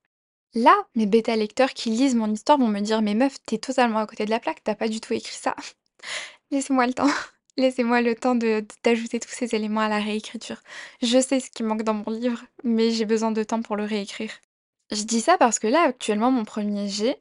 Là, 0.55 0.75
mes 0.95 1.07
bêta 1.07 1.37
lecteurs 1.37 1.75
qui 1.75 1.91
lisent 1.91 2.15
mon 2.15 2.33
histoire 2.33 2.59
vont 2.59 2.69
me 2.69 2.81
dire: 2.81 3.03
«Mais 3.03 3.15
meuf, 3.15 3.37
tu 3.47 3.57
es 3.57 3.59
totalement 3.59 3.99
à 3.99 4.07
côté 4.07 4.25
de 4.25 4.31
la 4.31 4.41
plaque, 4.41 4.63
tu 4.65 4.71
as 4.71 4.75
pas 4.75 4.89
du 4.89 5.01
tout 5.01 5.13
écrit 5.13 5.35
ça». 5.37 5.55
Laissez-moi 6.51 6.87
le 6.87 6.95
temps. 6.95 7.09
Laissez-moi 7.59 8.03
le 8.03 8.15
temps 8.17 8.35
d'ajouter 8.37 9.21
tous 9.21 9.31
ces 9.31 9.55
éléments 9.55 9.81
à 9.83 9.89
la 9.89 10.01
réécriture. 10.01 10.63
Je 11.03 11.21
sais 11.21 11.41
ce 11.41 11.51
qui 11.51 11.63
manque 11.63 11.83
dans 11.85 11.95
mon 11.95 12.11
livre, 12.13 12.45
mais 12.65 12.91
j'ai 12.93 13.07
besoin 13.07 13.33
de 13.33 13.43
temps 13.45 13.63
pour 13.63 13.77
le 13.77 13.85
réécrire. 13.85 14.33
Je 14.93 15.03
dis 15.05 15.21
ça 15.23 15.39
parce 15.39 15.59
que 15.59 15.67
là, 15.69 15.83
actuellement, 15.83 16.31
mon 16.31 16.45
1er 16.45 16.89
jet, 16.89 17.21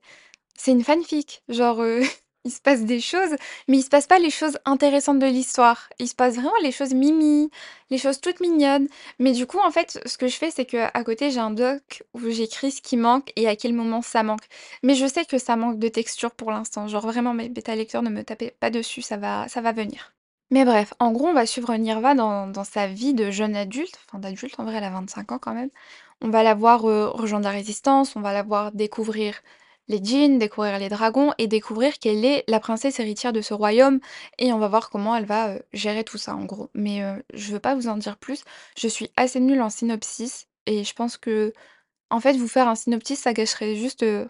c'est 0.57 0.71
une 0.71 0.83
fanfic. 0.83 1.43
Genre, 1.49 1.81
heu, 1.81 2.01
il 2.45 2.51
se 2.51 2.61
passe 2.61 2.83
des 2.83 3.01
choses, 3.01 3.35
mais 3.67 3.77
il 3.77 3.83
se 3.83 3.89
passe 3.89 4.07
pas 4.07 4.19
les 4.19 4.29
choses 4.29 4.57
intéressantes 4.65 5.19
de 5.19 5.25
l'histoire. 5.25 5.89
Il 5.99 6.07
se 6.07 6.15
passe 6.15 6.35
vraiment 6.35 6.53
les 6.63 6.71
choses 6.71 6.93
mimi, 6.93 7.49
les 7.89 7.97
choses 7.97 8.21
toutes 8.21 8.39
mignonnes. 8.39 8.87
Mais 9.19 9.31
du 9.33 9.45
coup, 9.47 9.59
en 9.59 9.71
fait, 9.71 9.99
ce 10.05 10.17
que 10.17 10.27
je 10.27 10.37
fais, 10.37 10.51
c'est 10.51 10.65
qu'à 10.65 10.91
côté, 11.03 11.31
j'ai 11.31 11.39
un 11.39 11.51
doc 11.51 12.03
où 12.13 12.29
j'écris 12.29 12.71
ce 12.71 12.81
qui 12.81 12.97
manque 12.97 13.31
et 13.35 13.47
à 13.47 13.55
quel 13.55 13.73
moment 13.73 14.01
ça 14.01 14.23
manque. 14.23 14.45
Mais 14.83 14.95
je 14.95 15.05
sais 15.07 15.25
que 15.25 15.37
ça 15.37 15.55
manque 15.55 15.79
de 15.79 15.87
texture 15.89 16.31
pour 16.31 16.51
l'instant. 16.51 16.87
Genre 16.87 17.05
vraiment, 17.05 17.33
mes 17.33 17.49
bêta 17.49 17.75
lecteurs, 17.75 18.03
ne 18.03 18.09
me 18.09 18.23
tapez 18.23 18.51
pas 18.59 18.69
dessus, 18.69 19.01
ça 19.01 19.17
va 19.17 19.47
ça 19.49 19.61
va 19.61 19.71
venir. 19.73 20.13
Mais 20.51 20.63
bref, 20.63 20.93
en 20.99 21.11
gros, 21.11 21.27
on 21.27 21.33
va 21.33 21.45
suivre 21.47 21.75
Nirva 21.75 22.13
dans 22.13 22.63
sa 22.63 22.87
vie 22.87 23.13
de 23.15 23.31
jeune 23.31 23.55
adulte, 23.55 23.99
enfin 24.07 24.19
d'adulte, 24.19 24.59
en 24.59 24.63
vrai, 24.63 24.75
elle 24.75 24.83
a 24.83 24.91
25 24.91 25.31
ans 25.31 25.39
quand 25.39 25.53
même. 25.53 25.69
On 26.21 26.29
va 26.29 26.43
la 26.43 26.53
voir, 26.53 26.87
heu, 26.89 27.07
rejoindre 27.07 27.45
la 27.45 27.51
résistance, 27.51 28.15
on 28.15 28.21
va 28.21 28.33
la 28.33 28.43
voir 28.43 28.71
découvrir 28.71 29.41
les 29.87 29.99
djinns, 30.03 30.39
découvrir 30.39 30.79
les 30.79 30.89
dragons 30.89 31.33
et 31.37 31.47
découvrir 31.47 31.99
qu'elle 31.99 32.25
est 32.25 32.43
la 32.47 32.59
princesse 32.59 32.99
héritière 32.99 33.33
de 33.33 33.41
ce 33.41 33.53
royaume 33.53 33.99
et 34.39 34.53
on 34.53 34.59
va 34.59 34.67
voir 34.67 34.89
comment 34.89 35.15
elle 35.15 35.25
va, 35.25 35.55
heu, 35.55 35.61
gérer 35.73 36.03
tout 36.03 36.17
ça, 36.17 36.35
en 36.35 36.45
gros. 36.45 36.69
Mais, 36.73 37.01
heu, 37.03 37.23
je 37.33 37.51
veux 37.53 37.59
pas 37.59 37.75
vous 37.75 37.87
en 37.87 37.97
dire 37.97 38.17
plus. 38.17 38.43
Je 38.77 38.87
suis 38.87 39.09
assez 39.17 39.39
nulle 39.39 39.61
en 39.61 39.69
synopsis 39.69 40.47
et 40.67 40.83
je 40.83 40.93
pense 40.93 41.17
que 41.17 41.53
en 42.11 42.19
fait, 42.21 42.33
vous 42.37 42.47
faire 42.47 42.67
un 42.69 42.75
synopsis, 42.75 43.19
ça 43.19 43.33
gâcherait 43.33 43.75
juste, 43.75 44.03
heu, 44.03 44.29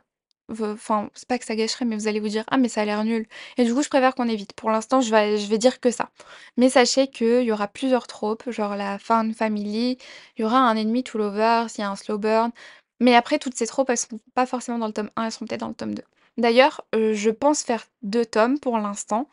v 0.50 0.66
enfin, 0.74 1.10
c'est 1.16 1.28
pas 1.28 1.40
que 1.40 1.46
ça 1.46 1.56
gâcherait, 1.56 1.86
mais 1.86 1.96
vous 1.98 2.08
allez 2.08 2.20
vous 2.20 2.30
dire: 2.30 2.44
«Ah 2.52 2.58
mais 2.58 2.70
ça 2.70 2.82
a 2.82 2.86
l'air 2.86 3.04
nul» 3.06 3.28
et 3.58 3.66
du 3.66 3.74
coup, 3.74 3.84
je 3.84 3.90
préfère 3.90 4.16
qu'on 4.16 4.28
évite. 4.30 4.54
Pour 4.54 4.72
l'instant, 4.72 5.02
je 5.02 5.12
vais 5.12 5.58
dire 5.58 5.80
que 5.80 5.92
ça. 5.92 6.10
Mais 6.58 6.70
sachez 6.70 7.08
qu'il 7.10 7.44
y 7.44 7.52
aura 7.52 7.68
plusieurs 7.68 8.08
tropes, 8.08 8.50
genre 8.52 8.76
la 8.76 9.00
found 9.00 9.36
family, 9.36 9.98
il 10.38 10.42
y 10.42 10.46
aura 10.46 10.60
un 10.60 10.76
ennemi 10.78 11.04
to 11.04 11.18
lovers, 11.18 11.68
il 11.78 11.82
y 11.82 11.84
a 11.84 11.90
un 11.92 11.96
slow 11.98 12.18
burn, 12.20 12.52
mais 13.00 13.16
après 13.16 13.40
toutes 13.40 13.56
ces 13.56 13.68
tropes, 13.68 13.90
elles 13.90 13.98
sont 13.98 14.20
pas 14.34 14.46
forcément 14.46 14.80
dans 14.80 14.88
le 14.88 14.94
tome 14.94 15.10
1, 15.16 15.26
elles 15.26 15.32
seront 15.32 15.46
peut-être 15.46 15.62
dans 15.62 15.68
le 15.70 15.74
tome 15.76 15.96
2. 15.96 16.04
D'ailleurs, 16.38 16.86
heu, 16.96 17.14
je 17.14 17.30
pense 17.30 17.64
faire 17.64 17.86
2 18.04 18.26
tomes 18.26 18.60
pour 18.60 18.78
l'instant, 18.78 19.30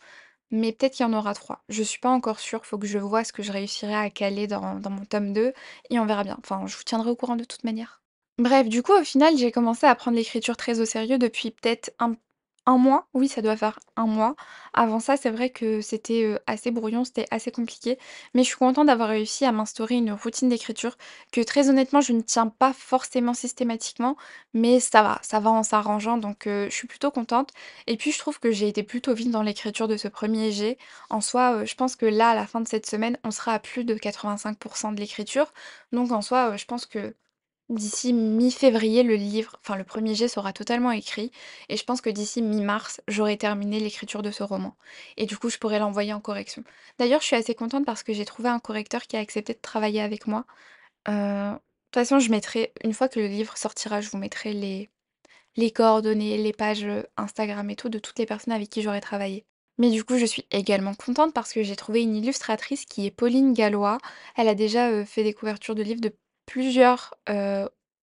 mais 0.50 0.72
peut-être 0.72 0.94
qu'il 0.94 1.06
y 1.06 1.08
en 1.08 1.12
aura 1.14 1.34
3. 1.34 1.62
Je 1.68 1.82
suis 1.82 2.00
pas 2.00 2.10
encore 2.10 2.40
sûre, 2.40 2.66
faut 2.66 2.78
que 2.78 2.86
je 2.86 2.98
vois 2.98 3.24
ce 3.24 3.32
que 3.32 3.42
je 3.42 3.52
réussirai 3.52 3.94
à 3.94 4.10
caler 4.10 4.46
dans 4.46 4.76
dans 4.76 4.90
mon 4.90 5.04
tome 5.04 5.32
2 5.32 5.52
et 5.90 5.98
on 6.00 6.06
verra 6.06 6.24
bien. 6.24 6.38
Enfin, 6.44 6.66
je 6.66 6.76
vous 6.76 6.84
tiendrai 6.84 7.10
au 7.10 7.16
courant 7.16 7.36
de 7.36 7.44
toute 7.44 7.64
manière. 7.64 8.02
Bref, 8.38 8.68
du 8.68 8.82
coup, 8.82 8.92
au 8.92 9.04
final, 9.04 9.36
j'ai 9.38 9.52
commencé 9.52 9.86
à 9.86 9.94
prendre 9.94 10.16
l'écriture 10.16 10.56
très 10.56 10.80
au 10.80 10.84
sérieux 10.84 11.18
depuis 11.18 11.50
peut-être 11.50 11.92
un 11.98 12.14
un 12.66 12.78
mois. 12.78 13.08
Oui, 13.14 13.28
ça 13.28 13.42
doit 13.42 13.56
faire 13.56 13.78
un 13.96 14.06
mois. 14.06 14.36
Avant 14.74 15.00
ça, 15.00 15.16
c'est 15.16 15.30
vrai 15.30 15.50
que 15.50 15.80
c'était, 15.80 16.38
assez 16.46 16.70
brouillon, 16.70 17.04
c'était 17.04 17.26
assez 17.30 17.50
compliqué, 17.50 17.98
mais 18.34 18.42
je 18.42 18.48
suis 18.48 18.56
contente 18.56 18.86
d'avoir 18.86 19.08
réussi 19.08 19.44
à 19.44 19.52
m'instaurer 19.52 19.96
une 19.96 20.12
routine 20.12 20.48
d'écriture 20.48 20.96
que 21.32 21.40
très 21.40 21.68
honnêtement, 21.68 22.00
je 22.00 22.12
ne 22.12 22.20
tiens 22.20 22.48
pas 22.48 22.72
forcément 22.72 23.34
systématiquement, 23.34 24.16
mais 24.54 24.80
ça 24.80 25.02
va, 25.02 25.18
ça 25.22 25.40
va 25.40 25.50
en 25.50 25.62
s'arrangeant 25.62 26.18
donc 26.18 26.42
je 26.46 26.70
suis 26.70 26.88
plutôt 26.88 27.10
contente 27.10 27.50
et 27.86 27.96
puis 27.96 28.12
je 28.12 28.18
trouve 28.18 28.38
que 28.40 28.50
j'ai 28.52 28.68
été 28.68 28.82
plutôt 28.82 29.14
vite 29.14 29.30
dans 29.30 29.42
l'écriture 29.42 29.88
de 29.88 29.96
ce 29.96 30.08
premier 30.08 30.52
jet. 30.52 30.78
En 31.10 31.20
soi, 31.20 31.64
je 31.64 31.74
pense 31.74 31.96
que 31.96 32.06
là, 32.06 32.30
à 32.30 32.34
la 32.34 32.46
fin 32.46 32.60
de 32.60 32.68
cette 32.68 32.86
semaine, 32.86 33.18
on 33.24 33.30
sera 33.30 33.54
à 33.54 33.58
plus 33.58 33.84
de 33.84 33.94
85% 33.94 34.94
de 34.94 35.00
l'écriture, 35.00 35.52
donc 35.92 36.12
en 36.12 36.22
soi, 36.22 36.56
je 36.56 36.64
pense 36.64 36.86
que 36.86 37.14
D'ici 37.72 38.12
mi-février, 38.12 39.02
le 39.02 39.14
livre, 39.16 39.56
enfin 39.60 39.76
le 39.76 39.84
premier 39.84 40.14
jet 40.14 40.28
sera 40.28 40.52
totalement 40.52 40.90
écrit 40.92 41.30
et 41.70 41.76
je 41.76 41.84
pense 41.84 42.00
que 42.02 42.10
d'ici 42.10 42.42
mi-mars, 42.42 43.00
j'aurai 43.08 43.36
terminé 43.38 43.80
l'écriture 43.80 44.22
de 44.22 44.30
ce 44.30 44.42
roman 44.42 44.76
et 45.16 45.24
du 45.26 45.38
coup, 45.38 45.48
je 45.48 45.56
pourrai 45.58 45.78
l'envoyer 45.78 46.12
en 46.12 46.20
correction. 46.20 46.64
D'ailleurs, 46.98 47.20
je 47.22 47.26
suis 47.26 47.36
assez 47.36 47.54
contente 47.54 47.86
parce 47.86 48.02
que 48.02 48.12
j'ai 48.12 48.26
trouvé 48.26 48.50
un 48.50 48.58
correcteur 48.60 49.02
qui 49.06 49.16
a 49.16 49.20
accepté 49.20 49.54
de 49.54 49.58
travailler 49.60 50.02
avec 50.02 50.26
moi. 50.26 50.44
Heu, 51.08 51.12
de 51.14 51.56
toute 51.92 51.94
façon, 51.94 52.20
je 52.20 52.30
mettrai 52.30 52.72
une 52.84 52.94
fois 52.94 53.08
que 53.08 53.20
le 53.20 53.28
livre 53.28 53.56
sortira, 53.58 54.00
je 54.02 54.10
vous 54.10 54.18
mettrai 54.18 54.52
les 54.54 54.90
les 55.56 55.70
coordonnées, 55.70 56.38
les 56.38 56.52
pages, 56.52 56.84
heu, 56.84 57.06
Instagram 57.16 57.68
et 57.70 57.76
tout 57.76 57.88
de 57.88 57.98
toutes 57.98 58.18
les 58.18 58.26
personnes 58.26 58.52
avec 58.54 58.70
qui 58.70 58.82
j'aurai 58.82 59.00
travaillé. 59.00 59.44
Mais 59.78 59.90
du 59.90 60.04
coup, 60.04 60.18
je 60.18 60.26
suis 60.26 60.46
également 60.50 60.94
contente 60.94 61.34
parce 61.34 61.52
que 61.52 61.62
j'ai 61.62 61.76
trouvé 61.76 62.02
une 62.02 62.14
illustratrice 62.16 62.84
qui 62.84 63.06
est 63.06 63.10
Pauline 63.10 63.52
Gallois. 63.54 63.98
Elle 64.36 64.48
a 64.48 64.54
déjà, 64.54 64.90
heu, 64.90 65.04
fait 65.04 65.24
des 65.24 65.34
couvertures 65.34 65.74
de 65.74 65.82
livres 65.82 66.00
de 66.00 66.14
plusieurs, 66.46 67.14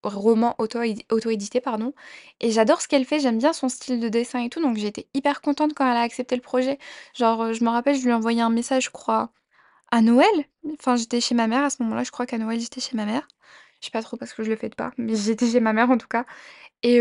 romans 0.03 0.55
auto-édi 0.59 1.05
auto-édités, 1.11 1.59
pardon 1.61 1.93
et 2.39 2.51
j'adore 2.51 2.81
ce 2.81 2.87
qu'elle 2.87 3.05
fait, 3.05 3.19
j'aime 3.19 3.37
bien 3.37 3.51
son 3.53 3.67
style 3.69 3.99
de 3.99 4.07
dessin 4.09 4.41
et 4.43 4.49
tout, 4.49 4.61
donc 4.61 4.77
été 4.79 5.07
hyper 5.13 5.41
contente 5.41 5.73
quand 5.75 5.89
elle 5.89 5.97
a 5.97 6.01
accepté 6.01 6.35
le 6.35 6.41
projet. 6.41 6.79
Genre, 7.15 7.53
je 7.53 7.63
me 7.63 7.69
rappelle, 7.69 7.95
je 7.97 8.03
lui 8.03 8.09
ai 8.11 8.13
envoyé 8.13 8.41
un 8.41 8.49
message, 8.49 8.85
je 8.85 8.89
crois, 8.91 9.31
à 9.91 10.01
Noël? 10.01 10.27
Enfin, 10.79 10.95
j'étais 10.97 11.21
chez 11.21 11.35
ma 11.35 11.47
mère 11.47 11.63
à 11.63 11.69
ce 11.69 11.83
moment-là, 11.83 12.03
je 12.03 12.11
crois 12.11 12.25
qu'à 12.25 12.37
Noël, 12.37 12.59
j'étais 12.59 12.81
chez 12.81 12.95
ma 12.97 13.05
mère. 13.05 13.27
Je 13.81 13.85
sais 13.87 13.91
pas 13.91 14.01
trop 14.03 14.17
parce 14.17 14.33
que 14.33 14.43
je 14.43 14.49
le 14.49 14.55
fête 14.57 14.75
pas, 14.75 14.91
mais 14.97 15.15
j'étais 15.15 15.47
chez 15.49 15.59
ma 15.61 15.73
mère 15.73 15.89
en 15.91 15.97
tout 15.97 16.07
cas 16.07 16.25
et 16.83 16.95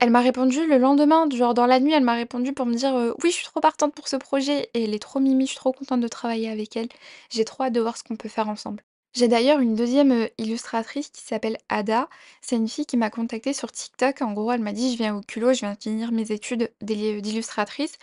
elle 0.00 0.10
m'a 0.10 0.20
répondu 0.20 0.66
le 0.66 0.78
lendemain, 0.78 1.28
genre 1.30 1.54
dans 1.54 1.66
la 1.66 1.80
nuit, 1.80 1.92
elle 1.92 2.04
m'a 2.04 2.14
répondu 2.14 2.52
pour 2.54 2.66
me 2.66 2.74
dire, 2.74 2.94
«Oui, 3.22 3.30
je 3.30 3.36
suis 3.36 3.44
trop 3.44 3.60
partante 3.60 3.94
pour 3.94 4.08
ce 4.08 4.16
projet» 4.16 4.70
et 4.74 4.84
elle 4.84 4.94
est 4.94 4.98
trop 5.00 5.20
mimi, 5.20 5.46
je 5.46 5.50
suis 5.52 5.58
trop 5.58 5.72
contente 5.72 6.00
de 6.00 6.08
travailler 6.08 6.50
avec 6.50 6.76
elle. 6.76 6.88
J'ai 7.30 7.44
trop 7.44 7.64
hâte 7.64 7.72
de 7.74 7.80
voir 7.80 7.96
ce 7.96 8.04
qu'on 8.04 8.16
peut 8.16 8.28
faire 8.30 8.48
ensemble. 8.48 8.82
J'ai 9.18 9.26
d'ailleurs 9.26 9.58
une 9.58 9.74
deuxième 9.74 10.12
e 10.12 10.30
illustratrice 10.38 11.08
qui 11.10 11.22
s'appelle 11.22 11.56
Ada. 11.68 12.08
C'est 12.40 12.54
une 12.54 12.68
fille 12.68 12.86
qui 12.86 12.96
m'a 12.96 13.10
contactée 13.10 13.52
sur 13.52 13.72
TikTok. 13.72 14.22
En 14.22 14.32
gros, 14.32 14.52
elle 14.52 14.60
m'a 14.60 14.72
dit: 14.72 14.92
«Je 14.92 14.96
viens 14.98 15.16
au 15.16 15.22
culot, 15.22 15.52
je 15.54 15.60
viens 15.60 15.74
finir 15.74 16.12
mes 16.12 16.30
études 16.30 16.70
d'illustratrice 16.82 17.94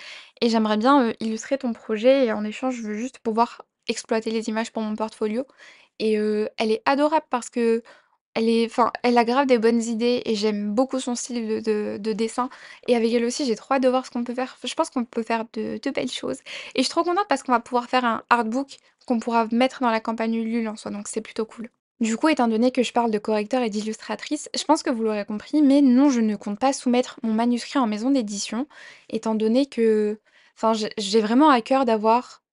et 0.41 0.49
j'aimerais 0.49 0.75
bien, 0.77 1.07
heu, 1.09 1.13
illustrer 1.21 1.57
ton 1.57 1.71
projet 1.71 2.25
et 2.25 2.33
en 2.33 2.43
échange, 2.43 2.75
je 2.75 2.81
veux 2.81 2.95
juste 2.97 3.19
pouvoir 3.19 3.61
exploiter 3.87 4.29
les 4.31 4.49
images 4.49 4.71
pour 4.73 4.83
mon 4.83 4.95
portfolio» 4.95 5.45
et 5.99 6.17
heu, 6.17 6.49
elle 6.57 6.71
est 6.71 6.81
adorable 6.85 7.25
parce 7.29 7.49
que 7.49 7.81
elle 8.35 8.49
est 8.49 8.77
a 8.77 9.45
des 9.45 9.57
bonnes 9.57 9.81
idées 9.81 10.21
et 10.25 10.35
j'aime 10.35 10.73
beaucoup 10.73 10.99
son 10.99 11.15
style 11.15 11.47
de 11.47 11.59
de 11.59 11.97
de 11.97 12.13
dessin 12.13 12.49
et 12.87 12.95
avec 12.95 13.11
elle 13.13 13.25
aussi, 13.25 13.45
j'ai 13.45 13.55
trop 13.55 13.75
hâte 13.75 13.83
de 13.83 13.89
voir 13.89 14.05
ce 14.05 14.11
qu'on 14.11 14.23
peut 14.23 14.35
faire. 14.35 14.57
Je 14.63 14.73
pense 14.75 14.89
qu'on 14.89 15.05
peut 15.05 15.23
faire 15.23 15.45
de 15.53 15.89
belles 15.91 16.11
choses 16.11 16.39
et 16.75 16.79
je 16.79 16.83
suis 16.83 16.89
trop 16.89 17.03
contente 17.03 17.27
parce 17.29 17.43
qu'on 17.43 17.51
va 17.53 17.59
pouvoir 17.59 17.89
faire 17.89 18.05
un 18.05 18.23
artbook 18.29 18.77
qu'on 19.05 19.19
pourra 19.19 19.47
mettre 19.51 19.81
dans 19.81 19.89
la 19.89 19.99
campagne 19.99 20.35
Ulule 20.35 20.67
en 20.67 20.75
soi, 20.75 20.91
donc 20.91 21.07
c'est 21.07 21.21
plutôt 21.21 21.45
cool. 21.45 21.69
Du 22.01 22.17
coup, 22.17 22.27
étant 22.27 22.47
donné 22.49 22.71
que 22.71 22.83
je 22.83 22.91
parle 22.91 23.09
de 23.11 23.19
correcteur 23.19 23.61
et 23.63 23.69
d'illustratrice, 23.69 24.49
je 24.55 24.63
pense 24.65 24.83
que 24.83 24.89
vous 24.89 25.03
l'aurez 25.03 25.23
compris, 25.25 25.61
mais 25.61 25.81
non, 25.81 26.09
je 26.09 26.19
ne 26.19 26.35
compte 26.35 26.59
pas 26.59 26.73
soumettre 26.73 27.19
mon 27.23 27.33
manuscrit 27.33 27.79
en 27.79 27.87
maison 27.87 28.11
d'édition, 28.11 28.67
étant 29.09 29.33
donné 29.35 29.65
que 29.65 30.19
enfin, 30.57 30.73
j'ai 30.97 31.21
vraiment 31.21 31.49
à 31.49 31.61
cœur 31.61 31.85
d'avoir 31.85 32.43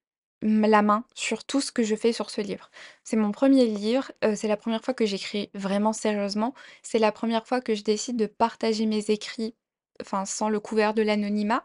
La 0.45 0.83
main 0.83 1.05
sur 1.15 1.45
tout 1.45 1.61
ce 1.61 1.71
que 1.71 1.85
je 1.85 1.95
fais 1.95 2.13
sur 2.13 2.29
ce 2.31 2.41
livre. 2.41 2.69
C'est 3.05 3.17
mon 3.17 3.31
premier 3.31 3.65
livre, 3.67 4.11
heu, 4.25 4.35
c'est 4.35 4.49
la 4.49 4.57
première 4.57 4.83
fois 4.83 4.93
que 4.93 5.07
j'écris 5.07 5.51
vraiment 5.55 5.93
sérieusement. 5.93 6.53
C'est 6.83 6.99
la 6.99 7.13
première 7.13 7.47
fois 7.47 7.61
que 7.61 7.77
je 7.77 7.85
décide 7.85 8.17
de 8.17 8.27
partager 8.27 8.87
mes 8.87 9.11
écrits, 9.11 9.55
enfin 10.01 10.25
sans 10.25 10.49
le 10.49 10.59
couvert 10.59 10.95
de 10.95 11.03
l'anonymat 11.03 11.63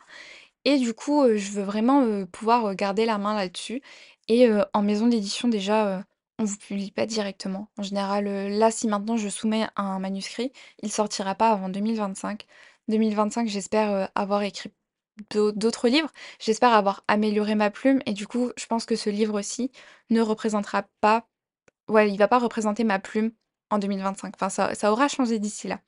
et 0.65 0.77
du 0.79 0.93
coup, 0.93 1.23
heu, 1.23 1.37
je 1.37 1.51
veux 1.51 1.63
vraiment, 1.63 2.03
heu, 2.05 2.25
pouvoir, 2.27 2.75
garder 2.75 3.05
la 3.05 3.17
main 3.19 3.35
là-dessus 3.35 3.81
et 4.29 4.49
en 4.73 4.83
maison 4.83 5.07
d'édition 5.07 5.47
déjà, 5.49 5.99
heu, 5.99 6.03
on 6.39 6.45
vous 6.45 6.57
publie 6.57 6.91
pas 6.91 7.05
directement. 7.07 7.69
En 7.77 7.83
général, 7.83 8.25
là, 8.25 8.71
si 8.71 8.87
maintenant 8.87 9.17
je 9.17 9.29
soumets 9.29 9.67
un 9.77 9.99
manuscrit, 9.99 10.51
il 10.83 10.91
sortira 10.91 11.35
pas 11.35 11.51
avant 11.51 11.69
2025. 11.69 12.45
2025, 12.89 13.47
j'espère, 13.49 14.09
avoir 14.15 14.43
écrit 14.43 14.71
d'autres 15.33 15.87
livres. 15.89 16.11
J'espère 16.39 16.73
avoir 16.73 17.03
amélioré 17.07 17.55
ma 17.55 17.69
plume 17.71 18.01
et 18.05 18.13
du 18.13 18.27
coup, 18.27 18.51
je 18.57 18.65
pense 18.67 18.85
que 18.85 18.95
ce 18.95 19.09
livre-ci 19.09 19.71
ne 20.09 20.21
représentera 20.21 20.85
pas 21.01 21.27
ouais, 21.89 22.09
il 22.11 22.17
va 22.17 22.27
pas 22.27 22.39
représenter 22.39 22.83
ma 22.83 22.99
plume 22.99 23.31
en 23.69 23.79
2025. 23.79 24.33
Enfin, 24.35 24.49
ça 24.49 24.75
ça 24.75 24.91
aura 24.91 25.07
changé 25.09 25.39
d'ici 25.39 25.67
là. 25.67 25.79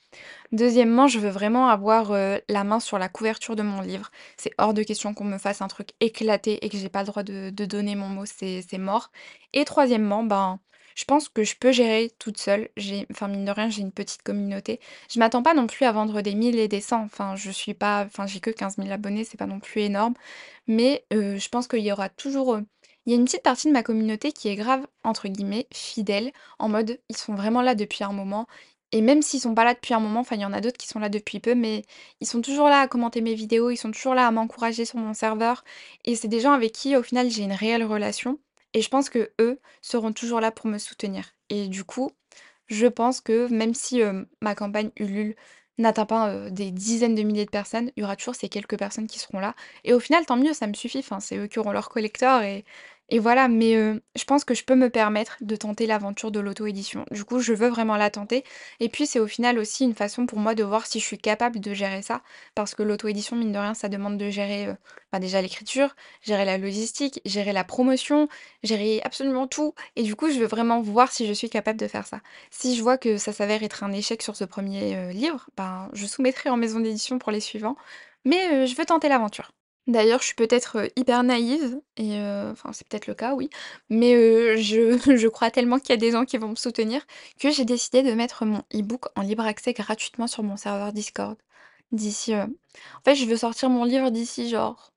Deuxièmement, 0.51 1.07
je 1.07 1.19
veux 1.19 1.29
vraiment 1.29 1.69
avoir, 1.69 2.13
heu, 2.13 2.41
la 2.49 2.63
main 2.63 2.79
sur 2.79 2.99
la 2.99 3.09
couverture 3.09 3.55
de 3.55 3.63
mon 3.63 3.81
livre. 3.81 4.11
C'est 4.37 4.51
hors 4.57 4.73
de 4.73 4.83
question 4.83 5.13
qu'on 5.13 5.25
me 5.25 5.37
fasse 5.37 5.61
un 5.61 5.67
truc 5.67 5.91
éclaté 6.01 6.65
et 6.65 6.69
que 6.69 6.77
j'ai 6.77 6.89
pas 6.89 7.01
le 7.01 7.07
droit 7.07 7.23
de 7.23 7.49
de 7.51 7.65
donner 7.65 7.95
mon 7.95 8.07
mot, 8.09 8.25
c'est 8.25 8.63
mort. 8.77 9.11
Et 9.53 9.65
troisièmement, 9.65 10.23
ben, 10.23 10.59
je 10.95 11.05
pense 11.05 11.29
que 11.29 11.43
je 11.43 11.55
peux 11.55 11.71
gérer 11.71 12.11
toute 12.19 12.37
seule. 12.37 12.69
J'ai 12.77 13.05
enfin, 13.11 13.27
mine 13.27 13.45
de 13.45 13.51
rien, 13.51 13.69
j'ai 13.69 13.81
une 13.81 13.91
petite 13.91 14.23
communauté. 14.23 14.79
Je 15.11 15.19
m'attends 15.19 15.43
pas 15.43 15.53
non 15.53 15.67
plus 15.67 15.85
à 15.85 15.91
vendre 15.91 16.21
des 16.21 16.35
1000 16.35 16.57
et 16.59 16.67
des 16.67 16.81
100, 16.81 17.03
enfin, 17.03 17.35
je 17.35 17.51
suis 17.51 17.73
pas 17.73 18.03
enfin, 18.05 18.27
j'ai 18.27 18.39
que 18.39 18.49
quinze 18.51 18.77
mille 18.77 18.91
abonnés, 18.91 19.23
c'est 19.23 19.37
pas 19.37 19.45
non 19.47 19.59
plus 19.59 19.81
énorme. 19.81 20.13
Mais, 20.67 21.05
heu, 21.13 21.37
je 21.37 21.49
pense 21.49 21.67
qu'il 21.67 21.79
y 21.81 21.91
aura 21.91 22.09
toujours, 22.09 22.55
heu, 22.55 22.65
il 23.05 23.11
y 23.11 23.15
a 23.15 23.17
une 23.19 23.25
petite 23.25 23.43
partie 23.43 23.67
de 23.67 23.73
ma 23.73 23.83
communauté 23.83 24.31
qui 24.31 24.47
est 24.49 24.55
grave, 24.55 24.85
entre 25.03 25.27
guillemets, 25.27 25.67
«fidèle», 25.73 26.31
en 26.59 26.69
mode, 26.69 26.99
ils 27.09 27.17
sont 27.17 27.35
vraiment 27.35 27.61
là 27.61 27.75
depuis 27.75 28.03
un 28.03 28.11
moment 28.13 28.47
et 28.91 29.01
même 29.01 29.21
s'ils 29.21 29.39
sont 29.39 29.53
pas 29.53 29.63
là 29.65 29.75
depuis 29.75 29.93
un 29.93 29.99
moment, 29.99 30.21
enfin, 30.21 30.35
il 30.35 30.41
y 30.41 30.45
en 30.45 30.53
a 30.53 30.61
d'autres 30.61 30.77
qui 30.77 30.87
sont 30.87 30.97
là 30.99 31.09
depuis 31.09 31.39
peu, 31.39 31.53
mais 31.55 31.83
ils 32.21 32.27
sont 32.27 32.41
toujours 32.41 32.67
là 32.69 32.79
à 32.81 32.87
commenter 32.87 33.21
mes 33.21 33.35
vidéos, 33.35 33.69
ils 33.69 33.77
sont 33.77 33.91
toujours 33.91 34.15
là 34.15 34.25
à 34.27 34.31
m'encourager 34.31 34.83
sur 34.85 34.97
mon 34.97 35.13
serveur 35.13 35.63
et 36.05 36.15
c'est 36.15 36.27
des 36.27 36.39
gens 36.39 36.53
avec 36.53 36.71
qui, 36.73 36.95
au 36.95 37.03
final, 37.03 37.29
j'ai 37.29 37.43
une 37.43 37.51
réelle 37.53 37.83
relation 37.83 38.39
et 38.73 38.81
je 38.81 38.89
pense 38.89 39.09
que 39.09 39.31
eux 39.41 39.59
seront 39.81 40.13
toujours 40.13 40.41
là 40.41 40.51
pour 40.51 40.67
me 40.67 40.77
soutenir. 40.77 41.25
Et 41.49 41.67
du 41.67 41.83
coup, 41.83 42.11
je 42.67 42.87
pense 42.87 43.21
que 43.21 43.47
même 43.51 43.73
si, 43.73 44.01
ma 44.41 44.55
campagne 44.55 44.91
Ulule 44.97 45.35
n'atteint 45.77 46.05
pas, 46.05 46.49
des 46.51 46.71
dizaines 46.71 47.15
de 47.15 47.23
milliers 47.23 47.45
de 47.45 47.49
personnes, 47.49 47.91
il 47.95 48.01
y 48.01 48.03
aura 48.03 48.15
toujours 48.15 48.35
ces 48.35 48.49
quelques 48.49 48.77
personnes 48.77 49.07
qui 49.07 49.19
seront 49.19 49.39
là. 49.39 49.55
Et 49.83 49.93
au 49.93 49.99
final, 49.99 50.25
tant 50.25 50.37
mieux, 50.37 50.53
ça 50.53 50.67
me 50.67 50.73
suffit, 50.73 50.99
enfin, 50.99 51.19
c'est 51.19 51.37
eux 51.37 51.47
qui 51.47 51.59
auront 51.59 51.71
leur 51.71 51.89
collector 51.89 52.41
et 52.43 52.65
et 53.09 53.19
voilà, 53.19 53.47
mais 53.47 53.75
heu, 53.75 54.01
je 54.15 54.23
pense 54.23 54.45
que 54.45 54.53
je 54.53 54.63
peux 54.63 54.75
me 54.75 54.89
permettre 54.89 55.37
de 55.41 55.55
tenter 55.55 55.87
l'aventure 55.87 56.31
de 56.31 56.39
l'auto-édition. 56.39 57.05
Du 57.11 57.23
coup, 57.25 57.39
je 57.39 57.53
veux 57.53 57.67
vraiment 57.67 57.97
la 57.97 58.09
tenter 58.09 58.43
et 58.79 58.89
puis 58.89 59.07
c'est 59.07 59.19
au 59.19 59.27
final 59.27 59.57
aussi 59.59 59.83
une 59.83 59.95
façon 59.95 60.25
pour 60.25 60.39
moi 60.39 60.55
de 60.55 60.63
voir 60.63 60.85
si 60.85 60.99
je 60.99 61.05
suis 61.05 61.17
capable 61.17 61.59
de 61.59 61.73
gérer 61.73 62.01
ça 62.01 62.21
parce 62.55 62.75
que 62.75 62.83
l'auto-édition, 62.83 63.35
mine 63.35 63.51
de 63.51 63.57
rien, 63.57 63.73
ça 63.73 63.89
demande 63.89 64.17
de 64.17 64.29
gérer, 64.29 64.67
heu, 64.67 64.75
bah, 65.11 65.19
déjà 65.19 65.41
l'écriture, 65.41 65.95
gérer 66.21 66.45
la 66.45 66.57
logistique, 66.57 67.19
gérer 67.25 67.53
la 67.53 67.63
promotion, 67.63 68.27
gérer 68.63 69.01
absolument 69.03 69.47
tout 69.47 69.73
et 69.95 70.03
du 70.03 70.15
coup, 70.15 70.29
je 70.29 70.39
veux 70.39 70.45
vraiment 70.47 70.81
voir 70.81 71.11
si 71.11 71.27
je 71.27 71.33
suis 71.33 71.49
capable 71.49 71.79
de 71.79 71.87
faire 71.87 72.05
ça. 72.07 72.21
Si 72.51 72.75
je 72.75 72.81
vois 72.83 72.97
que 72.97 73.17
ça 73.17 73.33
s'avère 73.33 73.63
être 73.63 73.83
un 73.83 73.91
échec 73.91 74.21
sur 74.21 74.35
ce 74.35 74.43
premier 74.45 74.91
er 74.91 75.13
livre, 75.13 75.49
ben, 75.57 75.89
je 75.93 76.05
soumettrai 76.05 76.49
en 76.49 76.57
maison 76.57 76.79
d'édition 76.79 77.19
pour 77.19 77.31
les 77.31 77.39
suivants, 77.41 77.75
mais 78.25 78.67
je 78.67 78.75
veux 78.75 78.85
tenter 78.85 79.09
l'aventure. 79.09 79.51
D'ailleurs, 79.89 80.21
je 80.21 80.27
suis 80.27 80.35
peut-être, 80.35 80.89
hyper 80.95 81.23
naïve 81.23 81.81
et 81.97 82.17
enfin, 82.51 82.71
c'est 82.73 82.87
peut-être 82.87 83.07
le 83.07 83.15
cas, 83.15 83.33
oui, 83.35 83.49
mais 83.89 84.13
je 84.61 85.27
crois 85.27 85.51
tellement 85.51 85.79
qu'il 85.79 85.89
y 85.89 85.93
a 85.93 85.97
des 85.97 86.11
gens 86.11 86.25
qui 86.25 86.37
vont 86.37 86.49
me 86.49 86.55
soutenir 86.55 87.05
que 87.39 87.51
j'ai 87.51 87.65
décidé 87.65 88.03
de 88.03 88.13
mettre 88.13 88.45
mon 88.45 88.59
e-book 88.73 89.05
en 89.15 89.21
libre 89.21 89.45
accès 89.45 89.73
gratuitement 89.73 90.27
sur 90.27 90.43
mon 90.43 90.57
serveur 90.57 90.93
Discord 90.93 91.37
d'ici, 91.91 92.35
en 92.35 92.49
fait, 93.03 93.15
je 93.15 93.25
veux 93.25 93.37
sortir 93.37 93.69
mon 93.69 93.83
livre 93.83 94.11
d'ici 94.11 94.49
genre 94.49 94.93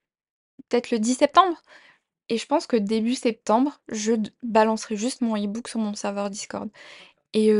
peut-être 0.69 0.91
le 0.91 0.99
10 0.99 1.15
septembre 1.15 1.61
et 2.29 2.37
je 2.37 2.45
pense 2.47 2.67
que 2.67 2.77
début 2.77 3.15
septembre, 3.15 3.81
je 3.89 4.13
balancerai 4.43 4.95
juste 4.95 5.21
mon 5.21 5.35
e-book 5.37 5.67
sur 5.67 5.79
mon 5.79 5.93
serveur 5.95 6.29
Discord. 6.29 6.69
Et 7.33 7.51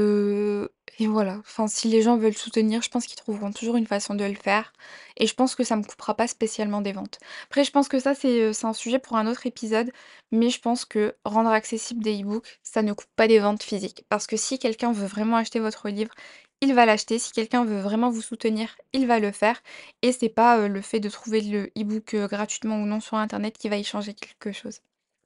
et 1.00 1.08
voilà, 1.08 1.38
enfin, 1.40 1.68
si 1.68 1.88
les 1.88 2.02
gens 2.04 2.18
veulent 2.18 2.36
soutenir, 2.36 2.82
je 2.84 2.90
pense 2.90 3.06
qu'ils 3.08 3.16
trouveront 3.18 3.52
toujours 3.52 3.78
une 3.78 3.88
façon 3.88 4.14
de 4.16 4.24
le 4.26 4.36
faire 4.36 4.72
et 5.18 5.26
je 5.28 5.34
pense 5.34 5.56
que 5.56 5.64
ça 5.64 5.76
me 5.76 5.84
coupera 5.84 6.16
pas 6.16 6.28
spécialement 6.28 6.82
des 6.82 6.92
ventes. 6.94 7.18
Après, 7.46 7.64
je 7.64 7.72
pense 7.72 7.88
que 7.88 8.00
ça, 8.00 8.14
c'est, 8.14 8.42
heu, 8.42 8.54
c'est 8.54 8.68
un 8.68 8.74
sujet 8.74 9.00
pour 9.00 9.18
un 9.18 9.26
autre 9.28 9.48
épisode, 9.48 9.92
mais 10.32 10.50
je 10.52 10.60
pense 10.62 10.86
que 10.86 11.16
rendre 11.26 11.50
accessible 11.50 12.04
des 12.04 12.22
e-books, 12.22 12.60
ça 12.64 12.84
ne 12.84 12.94
coupe 12.94 13.10
pas 13.16 13.28
des 13.28 13.40
ventes 13.40 13.64
physiques. 13.64 14.06
Parce 14.10 14.28
que 14.28 14.38
si 14.38 14.60
quelqu'un 14.60 14.92
veut 14.94 15.08
vraiment 15.08 15.38
acheter 15.38 15.60
votre 15.60 15.90
livre, 15.90 16.14
il 16.62 16.74
va 16.76 16.86
l'acheter. 16.86 17.18
Si 17.20 17.32
quelqu'un 17.32 17.66
veut 17.66 17.80
vraiment 17.82 18.10
vous 18.12 18.22
soutenir, 18.22 18.76
il 18.94 19.08
va 19.08 19.20
le 19.20 19.32
faire 19.32 19.62
et 20.04 20.12
c'est 20.12 20.30
pas, 20.30 20.60
heu, 20.60 20.68
le 20.68 20.82
fait 20.82 21.00
de 21.00 21.10
trouver 21.10 21.42
le 21.42 21.72
e-book, 21.78 22.14
heu, 22.14 22.28
gratuitement 22.28 22.78
ou 22.82 22.86
non 22.86 23.00
sur 23.00 23.18
internet 23.18 23.58
qui 23.58 23.70
va 23.70 23.78
y 23.78 23.84
changer 23.84 24.14
quelque 24.14 24.52
chose. 24.52 24.80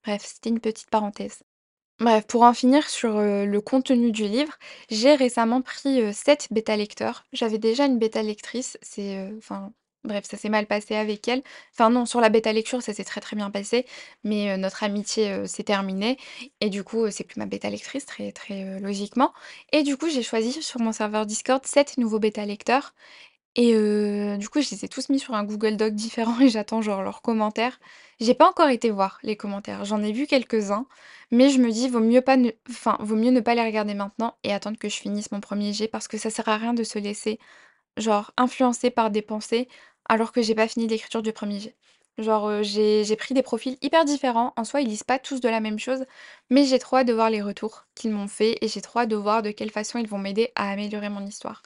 Bref, 0.06 0.24
c'était 0.26 0.50
une 0.50 0.60
petite 0.62 0.90
parenthèse. 0.90 1.40
Bref, 2.00 2.28
pour 2.28 2.44
en 2.44 2.54
finir 2.54 2.88
sur, 2.88 3.18
heu, 3.18 3.46
le 3.48 3.60
contenu 3.60 4.12
du 4.12 4.28
livre, 4.28 4.54
j'ai 4.92 5.16
récemment 5.16 5.62
pris, 5.64 6.00
heu, 6.00 6.12
7 6.14 6.48
bêta-lecteurs. 6.52 7.26
J'avais 7.34 7.58
déjà 7.58 7.86
une 7.88 7.98
bêta-lectrice, 7.98 8.78
c'est, 8.84 9.18
heu, 9.18 9.36
enfin, 9.40 9.72
bref, 10.04 10.24
ça 10.30 10.38
s'est 10.38 10.50
mal 10.50 10.68
passé 10.68 10.96
avec 10.96 11.28
elle. 11.28 11.42
Enfin 11.74 11.90
non, 11.90 12.06
sur 12.06 12.22
la 12.22 12.30
bêta-lecture, 12.30 12.84
ça 12.84 12.94
s'est 12.94 13.04
très, 13.04 13.20
très 13.20 13.36
bien 13.36 13.50
passé, 13.50 13.88
mais, 14.24 14.56
notre 14.60 14.84
amitié, 14.84 15.48
s'est 15.48 15.64
terminée 15.64 16.18
et 16.62 16.70
du 16.70 16.84
coup, 16.84 17.10
c'est 17.10 17.24
plus 17.24 17.40
ma 17.40 17.48
bêta-lectrice 17.48 18.06
très, 18.06 18.32
très, 18.32 18.80
logiquement 18.80 19.34
et 19.72 19.82
du 19.82 19.98
coup, 19.98 20.08
j'ai 20.08 20.22
choisi 20.22 20.52
sur 20.62 20.80
mon 20.80 20.92
serveur 20.92 21.26
Discord 21.26 21.66
7 21.66 21.98
nouveaux 21.98 22.20
bêta-lecteurs 22.20 22.94
et 23.58 23.74
heu, 23.76 24.38
du 24.38 24.50
coup, 24.50 24.62
je 24.62 24.70
les 24.72 24.86
ai 24.86 24.90
tous 24.90 25.10
mis 25.10 25.20
sur 25.20 25.34
un 25.36 25.44
Google 25.44 25.78
Doc 25.78 25.94
différent 25.96 26.40
et 26.42 26.50
j'attends 26.50 26.82
genre 26.82 27.02
leurs 27.04 27.22
commentaires. 27.24 27.80
J'ai 28.22 28.36
pas 28.36 28.50
encore 28.50 28.70
été 28.70 28.92
voir 28.92 29.20
les 29.24 29.36
commentaires, 29.38 29.84
j'en 29.86 30.02
ai 30.04 30.12
vu 30.14 30.28
quelques-uns, 30.28 30.88
mais 31.32 31.50
je 31.50 31.60
me 31.60 31.72
dis: 31.72 31.90
«Vaut 31.90 32.00
mieux 32.00 32.22
pas 32.22 32.38
ne 32.38 32.52
enfin, 32.70 32.98
vaut 33.02 33.16
mieux 33.16 33.32
ne 33.32 33.42
pas 33.42 33.56
les 33.56 33.64
regarder 33.66 33.96
maintenant 33.96 34.36
et 34.44 34.54
attendre 34.54 34.78
que 34.80 34.90
je 34.90 34.96
finisse 34.98 35.32
mon 35.32 35.42
premier 35.42 35.74
jet» 35.74 35.88
parce 35.90 36.08
que 36.08 36.18
ça 36.18 36.30
sert 36.30 36.48
à 36.50 36.58
rien 36.58 36.74
de 36.76 36.84
se 36.84 37.00
laisser, 37.00 37.40
genre, 37.98 38.32
influencer 38.38 38.90
par 38.92 39.12
des 39.12 39.22
pensées 39.22 39.68
alors 40.10 40.32
que 40.32 40.42
j'ai 40.42 40.56
pas 40.56 40.68
fini 40.68 40.88
l'écriture 40.88 41.22
du 41.22 41.34
premier 41.34 41.60
jet. 41.60 41.76
Genre, 42.18 42.64
j'ai 42.64 43.04
j'ai 43.04 43.16
pris 43.16 43.34
des 43.36 43.44
profils 43.44 43.78
hyper 43.82 44.06
différents. 44.06 44.54
En 44.58 44.64
soi, 44.64 44.82
ils 44.82 44.88
lisent 44.88 45.04
pas 45.04 45.20
tous 45.20 45.40
de 45.42 45.50
la 45.50 45.60
même 45.60 45.80
chose, 45.80 46.06
mais 46.50 46.66
j'ai 46.66 46.80
trop 46.80 46.98
hâte 46.98 47.08
de 47.08 47.14
voir 47.14 47.30
les 47.30 47.42
retours 47.44 47.86
qu'ils 47.96 48.12
m'ont 48.12 48.28
fait 48.28 48.58
et 48.62 48.68
j'ai 48.68 48.82
trop 48.82 49.00
hâte 49.02 49.10
de 49.10 49.16
voir 49.16 49.42
de 49.44 49.52
quelle 49.52 49.72
façon 49.72 50.00
ils 50.00 50.08
vont 50.08 50.18
m'aider 50.18 50.52
à 50.56 50.72
améliorer 50.72 51.10
mon 51.10 51.26
histoire. 51.26 51.62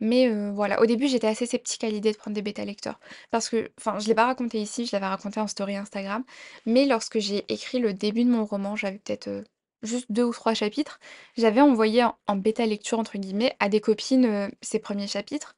Mais 0.00 0.26
heu, 0.28 0.50
voilà, 0.50 0.80
au 0.82 0.86
début, 0.86 1.08
j'étais 1.08 1.26
assez 1.26 1.46
sceptique 1.46 1.84
à 1.84 1.88
l'idée 1.88 2.12
de 2.12 2.16
prendre 2.18 2.34
des 2.34 2.42
bêta-lecteurs 2.42 3.00
parce 3.30 3.48
que 3.48 3.70
enfin, 3.78 3.98
je 3.98 4.06
l'ai 4.08 4.14
pas 4.14 4.26
raconté 4.26 4.60
ici, 4.60 4.86
je 4.86 4.90
l'avais 4.94 5.06
raconté 5.06 5.40
en 5.40 5.46
story 5.46 5.76
Instagram, 5.76 6.24
mais 6.66 6.86
lorsque 6.86 7.18
j'ai 7.18 7.44
écrit 7.52 7.78
le 7.78 7.94
début 7.94 8.24
de 8.24 8.30
mon 8.30 8.44
roman, 8.44 8.76
j'avais 8.76 8.98
peut-être, 8.98 9.28
heu, 9.28 9.44
juste 9.82 10.06
2 10.10 10.24
ou 10.24 10.32
3 10.32 10.54
chapitres, 10.54 10.98
j'avais 11.36 11.60
envoyé 11.62 12.04
en 12.04 12.16
en 12.26 12.36
«bêta 12.36 12.66
lecture» 12.66 12.98
entre 12.98 13.18
guillemets 13.18 13.56
à 13.60 13.68
des 13.68 13.80
copines, 13.80 14.50
ces 14.62 14.78
premiers 14.80 15.06
chapitres. 15.08 15.54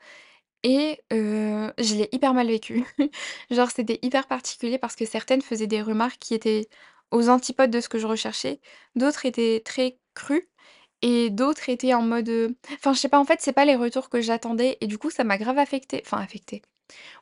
Et 0.64 1.00
je 1.10 1.94
l'ai 1.94 2.08
hyper 2.12 2.34
mal 2.34 2.48
vécu. 2.48 2.84
Genre, 3.50 3.70
c'était 3.70 3.98
hyper 4.02 4.26
particulier 4.26 4.78
parce 4.78 4.96
que 4.96 5.06
certaines 5.06 5.42
faisaient 5.42 5.66
des 5.66 5.82
remarques 5.82 6.18
qui 6.20 6.34
étaient 6.34 6.68
aux 7.10 7.28
antipodes 7.28 7.70
de 7.70 7.80
ce 7.80 7.88
que 7.88 7.98
je 7.98 8.06
recherchais, 8.06 8.60
d'autres 8.96 9.24
étaient 9.26 9.62
très 9.64 9.98
crues 10.14 10.48
et 11.02 11.30
d'autres 11.30 11.68
étaient 11.68 11.94
en 11.94 12.02
mode, 12.02 12.54
enfin, 12.74 12.92
je 12.92 12.98
sais 12.98 13.08
pas, 13.08 13.18
en 13.18 13.24
fait, 13.24 13.40
c'est 13.40 13.52
pas 13.52 13.64
les 13.64 13.76
retours 13.76 14.08
que 14.10 14.20
j'attendais 14.20 14.78
et 14.80 14.86
du 14.86 14.98
coup, 14.98 15.10
ça 15.10 15.24
m'a 15.24 15.38
grave 15.38 15.58
affectée. 15.58 16.02
Enfin 16.04 16.18
affectée. 16.18 16.62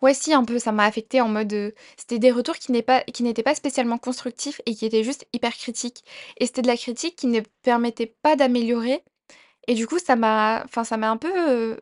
Ouais, 0.02 0.14
si, 0.14 0.32
un 0.32 0.44
peu, 0.44 0.58
ça 0.58 0.72
m'a 0.72 0.84
affectée 0.84 1.20
en 1.20 1.28
mode, 1.28 1.74
c'était 1.96 2.18
des 2.18 2.30
retours 2.30 2.56
qui 2.56 2.72
n'est 2.72 2.82
pas 2.82 3.02
qui 3.02 3.22
n'étaient 3.24 3.42
pas 3.42 3.54
spécialement 3.54 3.98
constructifs 3.98 4.60
et 4.66 4.74
qui 4.74 4.86
étaient 4.86 5.04
juste 5.04 5.26
hyper 5.32 5.54
critiques 5.56 6.04
et 6.38 6.46
c'était 6.46 6.62
de 6.62 6.68
la 6.68 6.76
critique 6.76 7.16
qui 7.16 7.26
ne 7.26 7.40
permettait 7.62 8.14
pas 8.22 8.36
d'améliorer 8.36 9.02
et 9.68 9.74
du 9.74 9.86
coup, 9.86 9.98
ça 9.98 10.14
m'a 10.16 10.62
enfin, 10.64 10.84
ça 10.84 10.94
un 10.96 11.16
peu, 11.16 11.76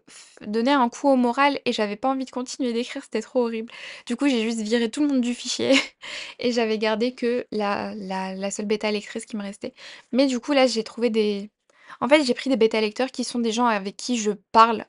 donné 0.47 0.71
un 0.73 0.89
coup 0.89 1.09
au 1.09 1.17
moral 1.17 1.61
et 1.67 1.73
j'avais 1.73 1.97
pas 1.97 2.09
envie 2.09 2.25
de 2.25 2.31
continuer 2.31 2.73
d'écrire, 2.73 3.03
c'était 3.05 3.21
trop 3.21 3.43
horrible. 3.45 3.71
Du 4.07 4.17
coup, 4.17 4.27
j'ai 4.29 4.43
juste 4.43 4.61
viré 4.61 4.91
tout 4.91 5.03
le 5.03 5.09
monde 5.09 5.21
du 5.21 5.35
fichier 5.35 5.75
et 6.39 6.53
j'avais 6.53 6.79
gardé 6.79 7.15
que 7.15 7.47
la 7.53 7.95
la 7.95 8.35
la 8.35 8.51
seule 8.51 8.67
bêta 8.67 8.91
lectrice 8.91 9.27
qui 9.27 9.37
me 9.37 9.43
restait. 9.43 9.75
Mais 10.13 10.27
du 10.27 10.41
coup, 10.41 10.53
là, 10.53 10.67
j'ai 10.67 10.83
trouvé 10.85 11.11
des 11.11 11.51
en 12.01 12.09
fait, 12.09 12.23
j'ai 12.25 12.35
pris 12.35 12.51
des 12.51 12.57
bêta 12.57 12.81
lecteurs 12.81 13.11
qui 13.11 13.25
sont 13.25 13.39
des 13.39 13.53
gens 13.53 13.67
avec 13.67 13.97
qui 13.97 14.17
je 14.19 14.33
parle, 14.53 14.87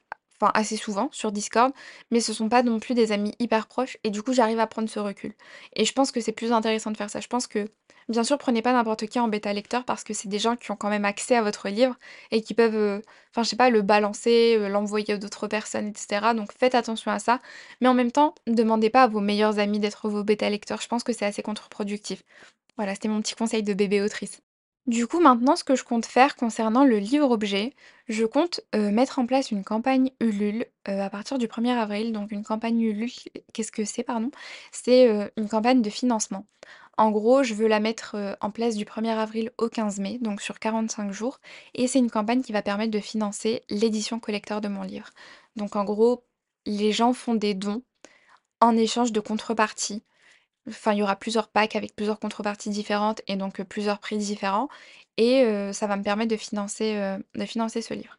assez 0.54 0.78
souvent 0.78 1.10
sur 1.12 1.32
Discord, 1.32 1.72
mais 2.12 2.20
ce 2.20 2.34
sont 2.34 2.50
pas 2.50 2.62
non 2.62 2.80
plus 2.80 2.94
des 2.94 3.12
amis 3.12 3.34
hyper 3.40 3.68
proches 3.68 3.98
et 4.04 4.10
du 4.12 4.22
coup, 4.22 4.34
j'arrive 4.34 4.60
à 4.60 4.68
prendre 4.68 4.90
ce 4.90 5.00
recul 5.00 5.34
et 5.75 5.86
je 5.86 5.94
pense 5.94 6.12
que 6.12 6.22
c'est 6.22 6.34
plus 6.34 6.52
intéressant 6.52 6.92
de 6.92 6.98
faire 6.98 7.10
ça. 7.10 7.20
Je 7.20 7.28
pense 7.28 7.48
que, 7.48 7.68
bien 8.10 8.24
sûr, 8.24 8.38
prenez 8.38 8.62
pas 8.62 8.74
n'importe 8.74 9.08
qui 9.08 9.20
en 9.20 9.28
bêta 9.28 9.54
lecteur 9.54 9.86
parce 9.86 10.04
que 10.04 10.14
c'est 10.14 10.28
des 10.28 10.38
gens 10.40 10.56
qui 10.56 10.70
ont 10.72 10.75
quand 10.75 10.90
même 10.90 11.06
accès 11.06 11.36
à 11.36 11.42
votre 11.42 11.70
livre 11.70 11.96
et 12.32 12.42
qui 12.42 12.54
peuvent, 12.54 13.02
je 13.36 13.44
sais 13.44 13.56
pas, 13.56 13.70
le 13.70 13.82
balancer, 13.82 14.58
heu, 14.60 14.68
l'envoyer 14.68 15.13
à 15.13 15.17
d'autres 15.17 15.48
personnes 15.48 15.88
et 15.88 15.93
cetera, 15.96 16.34
donc 16.34 16.52
faites 16.58 16.76
attention 16.76 17.12
à 17.12 17.19
ça. 17.19 17.39
Mais 17.82 17.88
en 17.88 17.93
même 17.93 18.12
temps, 18.12 18.36
demandez 18.48 18.89
pas 18.89 19.04
à 19.04 19.08
vos 19.08 19.22
meilleurs 19.22 19.58
amis 19.60 19.80
d'être 19.80 20.10
vos 20.10 20.24
bêta 20.24 20.50
lecteurs, 20.50 20.82
je 20.82 20.88
pense 20.88 21.04
que 21.04 21.13
c'est 21.13 21.26
assez 21.26 21.41
contre-productif. 21.43 22.24
Voilà, 22.78 22.93
c'était 22.96 23.10
mon 23.10 23.22
petit 23.22 23.36
conseil 23.36 23.63
de 23.63 23.74
bébé 23.74 24.02
autrice. 24.02 24.41
Du 24.88 25.08
coup, 25.08 25.19
maintenant, 25.19 25.56
ce 25.56 25.63
que 25.63 25.76
je 25.76 25.84
compte 25.84 26.06
faire 26.06 26.36
concernant 26.36 26.86
le 26.86 27.00
livre-objet, 27.00 27.74
je 28.08 28.24
compte, 28.24 28.62
heu, 28.76 28.91
mettre 28.91 29.17
en 29.17 29.26
place 29.26 29.50
une 29.50 29.63
campagne 29.63 30.12
Ulule, 30.19 30.67
heu, 30.88 31.02
à 31.02 31.10
partir 31.10 31.39
du 31.39 31.48
1er 31.48 31.71
avril. 31.71 32.13
Donc 32.13 32.32
une 32.32 32.43
campagne 32.43 32.80
Ulule, 32.82 33.10
qu'est-ce 33.54 33.71
que 33.71 33.84
c'est, 33.84 34.04
pardon? 34.04 34.30
C'est, 34.71 35.08
heu, 35.10 35.32
une 35.38 35.50
campagne 35.50 35.82
de 35.82 35.89
financement. 35.89 36.45
En 36.98 37.10
gros, 37.12 37.41
je 37.43 37.56
veux 37.56 37.67
la 37.67 37.80
mettre, 37.80 38.15
en 38.41 38.52
place 38.52 38.76
du 38.76 38.86
1er 38.86 39.12
avril 39.12 39.52
au 39.58 39.69
15 39.69 40.00
mai, 40.00 40.17
donc 40.21 40.39
sur 40.41 40.60
45 40.60 41.12
jours 41.12 41.39
et 41.74 41.88
c'est 41.88 42.00
une 42.00 42.12
campagne 42.12 42.41
qui 42.41 42.54
va 42.54 42.62
permettre 42.62 42.91
de 42.91 43.00
financer 43.02 43.63
l'édition 43.69 44.19
collector 44.19 44.62
de 44.62 44.67
mon 44.69 44.84
livre. 44.84 45.10
Donc 45.58 45.76
en 45.76 45.84
gros, 45.84 46.24
les 46.65 46.91
gens 46.93 47.12
font 47.13 47.36
des 47.36 47.54
dons 47.54 47.84
en 48.62 48.78
échange 48.78 49.12
de 49.13 49.19
contreparties. 49.21 50.04
Enfin, 50.67 50.93
il 50.93 50.99
y 50.99 51.04
aura 51.04 51.15
plusieurs 51.15 51.47
packs 51.49 51.75
avec 51.75 51.95
plusieurs 51.95 52.19
contreparties 52.19 52.69
différentes 52.71 53.21
et 53.28 53.36
donc 53.36 53.60
heu, 53.60 53.63
plusieurs 53.65 53.99
prix 53.99 54.17
différents 54.17 54.67
et 55.17 55.43
heu, 55.43 55.73
ça 55.73 55.88
va 55.88 55.95
me 55.97 56.04
permettre 56.04 56.32
de 56.32 56.38
financer, 56.38 56.95
heu, 56.97 57.23
de 57.36 57.45
financer 57.45 57.82
ce 57.82 57.93
livre. 57.93 58.17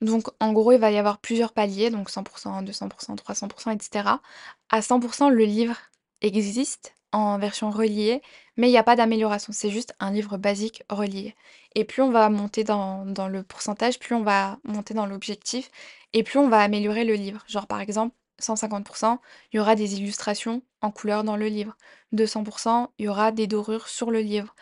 Donc 0.00 0.28
en 0.40 0.52
gros, 0.52 0.72
il 0.72 0.78
va 0.78 0.90
y 0.92 0.98
avoir 0.98 1.18
plusieurs 1.18 1.52
paliers, 1.52 1.90
donc 1.90 2.10
100% 2.10 2.62
200% 2.62 3.16
300 3.16 3.48
et 3.72 3.78
cetera. 3.82 4.22
À 4.70 4.82
100% 4.82 5.28
le 5.30 5.44
livre 5.44 5.76
existe 6.22 6.94
en 7.12 7.38
version 7.38 7.70
reliée, 7.70 8.22
mais 8.56 8.68
il 8.68 8.72
y 8.72 8.76
a 8.78 8.82
pas 8.84 8.96
d'amélioration, 8.96 9.52
c'est 9.52 9.70
juste 9.70 9.94
un 9.98 10.10
livre 10.12 10.36
basique 10.36 10.82
relié 10.90 11.34
et 11.74 11.84
plus 11.84 12.02
on 12.02 12.10
va 12.10 12.28
monter 12.28 12.64
dans 12.64 13.04
le 13.28 13.42
pourcentage, 13.42 13.98
plus 13.98 14.14
on 14.14 14.22
va 14.22 14.58
monter 14.64 14.92
dans 14.94 15.06
l'objectif 15.06 15.70
et 16.12 16.22
plus 16.22 16.38
on 16.38 16.48
va 16.48 16.60
améliorer 16.60 17.04
le 17.04 17.14
livre. 17.14 17.44
Genre 17.48 17.66
par 17.66 17.80
exemple, 17.80 18.14
150% 18.38 19.20
il 19.52 19.56
y 19.56 19.60
aura 19.60 19.74
des 19.76 19.96
illustrations 20.00 20.62
en 20.82 20.90
couleur 20.90 21.24
dans 21.24 21.36
le 21.36 21.46
livre. 21.48 21.76
200% 22.12 22.92
il 22.98 23.06
y 23.06 23.08
aura 23.08 23.32
des 23.32 23.46
dorures 23.46 23.88
sur 23.88 24.10
le 24.10 24.20
livre. 24.20 24.54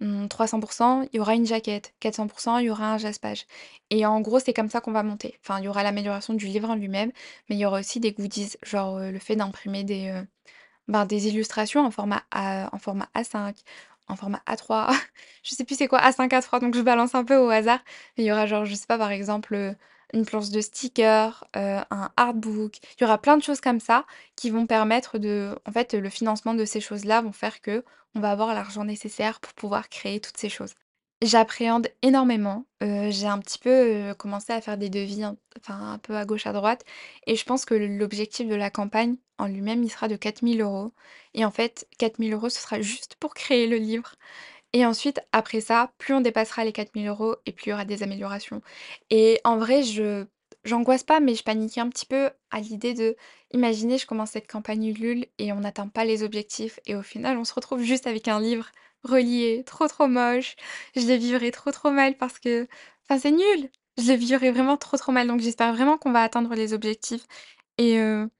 Mmh, 0.00 0.28
300% 0.28 1.02
il 1.12 1.16
y 1.18 1.20
aura 1.20 1.34
une 1.34 1.46
jaquette. 1.46 1.94
400% 2.00 2.58
il 2.58 2.66
y 2.66 2.70
aura 2.70 2.92
un 2.92 2.98
jaspage 2.98 3.46
et 3.90 4.06
en 4.06 4.20
gros, 4.20 4.40
c'est 4.40 4.52
comme 4.54 4.70
ça 4.70 4.80
qu'on 4.80 4.92
va 4.92 5.02
monter. 5.04 5.38
Enfin, 5.44 5.58
il 5.60 5.64
y 5.64 5.68
aura 5.68 5.82
l'amélioration 5.82 6.34
du 6.34 6.46
livre 6.46 6.70
en 6.70 6.74
lui-même, 6.76 7.12
mais 7.48 7.56
il 7.56 7.58
y 7.60 7.66
aura 7.66 7.80
aussi 7.80 8.00
des 8.00 8.12
goodies, 8.12 8.52
genre, 8.62 8.98
heu, 8.98 9.10
le 9.12 9.18
fait 9.18 9.36
d'imprimer 9.36 9.84
des, 9.84 10.08
heu, 10.10 10.26
ben, 10.88 11.06
des 11.06 11.28
illustrations 11.28 11.84
en 11.84 11.90
format 11.90 12.22
A 12.30 12.68
en 12.74 12.78
format 12.78 13.08
A5, 13.14 13.56
en 14.08 14.16
format 14.16 14.42
A3. 14.46 14.90
Je 15.44 15.54
sais 15.54 15.64
plus 15.64 15.76
c'est 15.76 15.88
quoi 15.88 16.00
A5, 16.00 16.32
A3, 16.32 16.60
donc 16.60 16.74
je 16.74 16.80
balance 16.82 17.14
un 17.14 17.24
peu 17.24 17.36
au 17.36 17.50
hasard. 17.50 17.80
Il 18.16 18.24
y 18.24 18.32
aura 18.32 18.46
genre, 18.46 18.64
je 18.64 18.74
sais 18.74 18.86
pas, 18.86 18.98
par 18.98 19.10
exemple, 19.12 19.54
heu, 19.54 19.76
une 20.12 20.24
planche 20.26 20.50
de 20.50 20.60
stickers, 20.60 21.44
heu, 21.56 21.78
un 21.90 22.10
artbook. 22.16 22.78
Il 22.98 23.02
y 23.02 23.04
aura 23.04 23.18
plein 23.18 23.36
de 23.36 23.42
choses 23.42 23.60
comme 23.60 23.80
ça 23.80 24.04
qui 24.36 24.50
vont 24.50 24.66
permettre 24.66 25.18
de 25.18 25.56
en 25.66 25.72
fait, 25.72 25.94
le 25.94 26.08
financement 26.10 26.54
de 26.54 26.64
ces 26.64 26.80
choses-là 26.80 27.22
vont 27.22 27.32
faire 27.32 27.60
que 27.60 27.84
on 28.14 28.20
va 28.20 28.30
avoir 28.30 28.54
l'argent 28.54 28.84
nécessaire 28.84 29.40
pour 29.40 29.54
pouvoir 29.54 29.88
créer 29.88 30.20
toutes 30.20 30.36
ces 30.36 30.48
choses. 30.50 30.74
J'appréhende 31.22 31.88
énormément, 32.02 32.66
heu, 32.82 33.10
j'ai 33.10 33.26
un 33.28 33.38
petit 33.38 33.58
peu, 33.58 34.10
heu, 34.10 34.14
commencé 34.14 34.52
à 34.52 34.60
faire 34.60 34.76
des 34.76 34.90
devis 34.90 35.24
enfin 35.58 35.92
un 35.92 35.98
peu 35.98 36.16
à 36.16 36.24
gauche, 36.24 36.46
à 36.48 36.52
droite 36.52 36.84
et 37.26 37.36
je 37.36 37.44
pense 37.44 37.64
que 37.64 37.74
l'objectif 37.74 38.48
de 38.48 38.54
la 38.56 38.70
campagne 38.70 39.16
en 39.38 39.46
lui-même, 39.46 39.82
il 39.84 39.90
sera 39.90 40.08
de 40.08 40.16
4 40.16 40.42
000 40.42 40.60
€ 40.62 40.92
et 41.34 41.44
en 41.44 41.50
fait 41.52 41.86
4 41.98 42.18
000 42.18 42.34
€ 42.34 42.50
ce 42.50 42.60
sera 42.60 42.80
juste 42.80 43.14
pour 43.20 43.34
créer 43.34 43.66
le 43.68 43.76
livre 43.76 44.14
et 44.72 44.86
ensuite 44.86 45.20
après 45.32 45.60
ça, 45.60 45.92
plus 45.98 46.14
on 46.14 46.20
dépassera 46.20 46.64
les 46.64 46.72
4 46.72 46.92
000 46.94 47.06
€ 47.06 47.36
et 47.46 47.52
plus 47.52 47.66
il 47.66 47.70
y 47.70 47.72
aura 47.72 47.84
des 47.84 48.02
améliorations 48.02 48.62
et 49.10 49.40
en 49.44 49.58
vrai 49.58 49.82
je 49.82 50.26
j'angoisse 50.64 51.02
pas 51.02 51.20
mais 51.20 51.34
je 51.34 51.42
paniquais 51.44 51.80
un 51.80 51.88
petit 51.88 52.06
peu 52.06 52.30
à 52.50 52.60
l'idée 52.60 52.94
de 52.94 53.16
imaginer 53.52 53.98
je 53.98 54.06
commence 54.06 54.30
cette 54.30 54.50
campagne 54.50 54.84
Ulule 54.86 55.26
et 55.38 55.52
on 55.52 55.60
n'atteint 55.60 55.88
pas 55.88 56.04
les 56.04 56.22
objectifs 56.22 56.78
et 56.86 56.94
au 56.94 57.02
final 57.02 57.36
on 57.38 57.44
se 57.44 57.54
retrouve 57.54 57.82
juste 57.82 58.06
avec 58.06 58.28
un 58.28 58.40
livre 58.40 58.66
relié, 59.04 59.64
trop, 59.66 59.88
trop 59.88 60.06
moche. 60.06 60.54
Je 60.94 61.00
le 61.06 61.14
vivrai 61.16 61.50
trop, 61.50 61.72
trop 61.72 61.90
mal 61.90 62.16
parce 62.16 62.38
que 62.38 62.68
enfin 63.04 63.18
c'est 63.18 63.32
nul! 63.32 63.70
Je 63.98 64.10
le 64.12 64.16
vivrai 64.16 64.50
vraiment 64.52 64.76
trop, 64.76 64.96
trop 64.96 65.12
mal 65.12 65.26
donc 65.26 65.40
j'espère 65.40 65.74
vraiment 65.74 65.98
qu'on 65.98 66.12
va 66.12 66.22
atteindre 66.22 66.54
les 66.54 66.72
objectifs 66.72 67.26
et 67.78 67.98
heu 67.98 68.30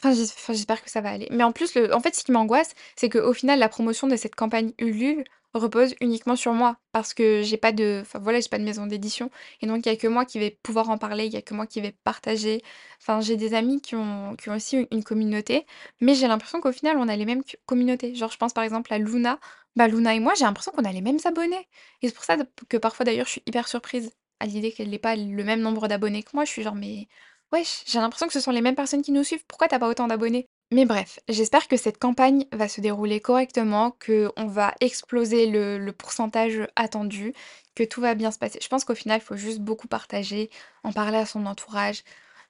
Enfin, 0.00 0.14
j'es 0.14 0.22
enfin, 0.24 0.52
j'espère 0.52 0.82
que 0.82 0.90
ça 0.90 1.00
va 1.00 1.10
aller. 1.10 1.26
Mais 1.32 1.42
en 1.44 1.52
plus, 1.52 1.76
en 1.92 2.00
fait, 2.00 2.14
ce 2.14 2.22
qui 2.24 2.30
m'angoisse, 2.32 2.74
c'est 2.96 3.08
qu'au 3.08 3.32
final, 3.32 3.58
la 3.58 3.68
promotion 3.68 4.06
de 4.06 4.16
cette 4.16 4.36
campagne 4.36 4.72
Ulule 4.78 5.24
repose 5.54 5.94
uniquement 6.00 6.36
sur 6.36 6.52
moi. 6.52 6.76
Parce 6.92 7.14
que 7.14 7.42
j'ai 7.42 7.56
pas 7.56 7.72
de 7.72 8.00
enfin, 8.02 8.18
voilà, 8.18 8.40
j'ai 8.40 8.48
pas 8.48 8.58
de 8.58 8.64
maison 8.64 8.86
d'édition 8.86 9.30
et 9.60 9.66
donc 9.66 9.84
il 9.86 9.88
y 9.88 9.92
a 9.92 9.96
que 9.96 10.06
moi 10.06 10.24
qui 10.24 10.38
vais 10.38 10.58
pouvoir 10.62 10.90
en 10.90 10.98
parler, 10.98 11.26
il 11.26 11.32
y 11.32 11.36
a 11.36 11.42
que 11.42 11.54
moi 11.54 11.66
qui 11.66 11.80
vais 11.80 11.92
partager. 12.04 12.62
Enfin, 13.00 13.20
j'ai 13.20 13.36
des 13.36 13.54
amis 13.54 13.80
qui 13.80 13.94
ont 13.96 14.36
qui 14.36 14.50
aussi 14.50 14.86
une 14.90 15.04
communauté, 15.04 15.66
mais 16.00 16.14
j'ai 16.14 16.28
l'impression 16.28 16.60
qu'au 16.60 16.72
final, 16.72 16.96
on 16.98 17.08
a 17.08 17.16
les 17.16 17.24
mêmes 17.26 17.42
communautés. 17.66 18.14
Genre, 18.14 18.30
je 18.30 18.36
pense 18.38 18.52
par 18.52 18.64
exemple 18.64 18.92
à 18.92 18.98
Luna. 18.98 19.38
Bah, 19.76 19.88
Luna 19.88 20.14
et 20.14 20.20
moi, 20.20 20.34
j'ai 20.36 20.44
l'impression 20.44 20.72
qu'on 20.72 20.84
a 20.84 20.92
les 20.92 21.00
mêmes 21.02 21.18
abonnés 21.24 21.68
et 22.02 22.08
c'est 22.08 22.14
pour 22.14 22.24
ça 22.24 22.36
que 22.68 22.76
parfois 22.76 23.04
d'ailleurs, 23.04 23.26
je 23.26 23.32
suis 23.32 23.42
hyper 23.46 23.68
surprise. 23.68 24.10
à 24.40 24.46
l'idée 24.46 24.72
qu'elle 24.72 24.92
ait 24.94 24.98
pas 24.98 25.16
le 25.16 25.44
même 25.44 25.60
nombre 25.60 25.88
d'abonnés 25.88 26.22
que 26.22 26.30
moi, 26.34 26.44
je 26.44 26.50
suis 26.52 26.62
genre: 26.62 26.74
«Mais 26.76 27.08
wesh, 27.52 27.82
j'ai 27.86 27.98
l'impression 27.98 28.26
que 28.28 28.32
ce 28.32 28.40
sont 28.40 28.52
les 28.52 28.60
mêmes 28.60 28.74
personnes 28.76 29.02
qui 29.02 29.12
nous 29.12 29.24
suivent, 29.24 29.44
pourquoi 29.48 29.68
tu 29.68 29.74
as 29.74 29.78
pas 29.80 29.88
autant 29.88 30.06
d'abonnés?» 30.08 30.48
Mais 30.70 30.84
bref, 30.84 31.18
j'espère 31.28 31.66
que 31.66 31.76
cette 31.78 31.98
campagne 31.98 32.44
va 32.52 32.68
se 32.68 32.80
dérouler 32.82 33.20
correctement, 33.20 33.92
qu'on 34.04 34.46
va 34.46 34.74
exploser 34.80 35.46
le 35.46 35.90
pourcentage 35.92 36.60
attendu, 36.76 37.32
que 37.74 37.84
tout 37.84 38.00
va 38.02 38.14
bien 38.14 38.30
se 38.30 38.38
passer. 38.38 38.58
Je 38.62 38.68
pense 38.68 38.84
qu'au 38.84 38.94
final, 38.94 39.18
il 39.20 39.24
faut 39.24 39.36
juste 39.36 39.60
beaucoup 39.60 39.88
partager, 39.88 40.50
en 40.84 40.92
parler 40.92 41.16
à 41.18 41.24
son 41.26 41.46
entourage, 41.46 42.02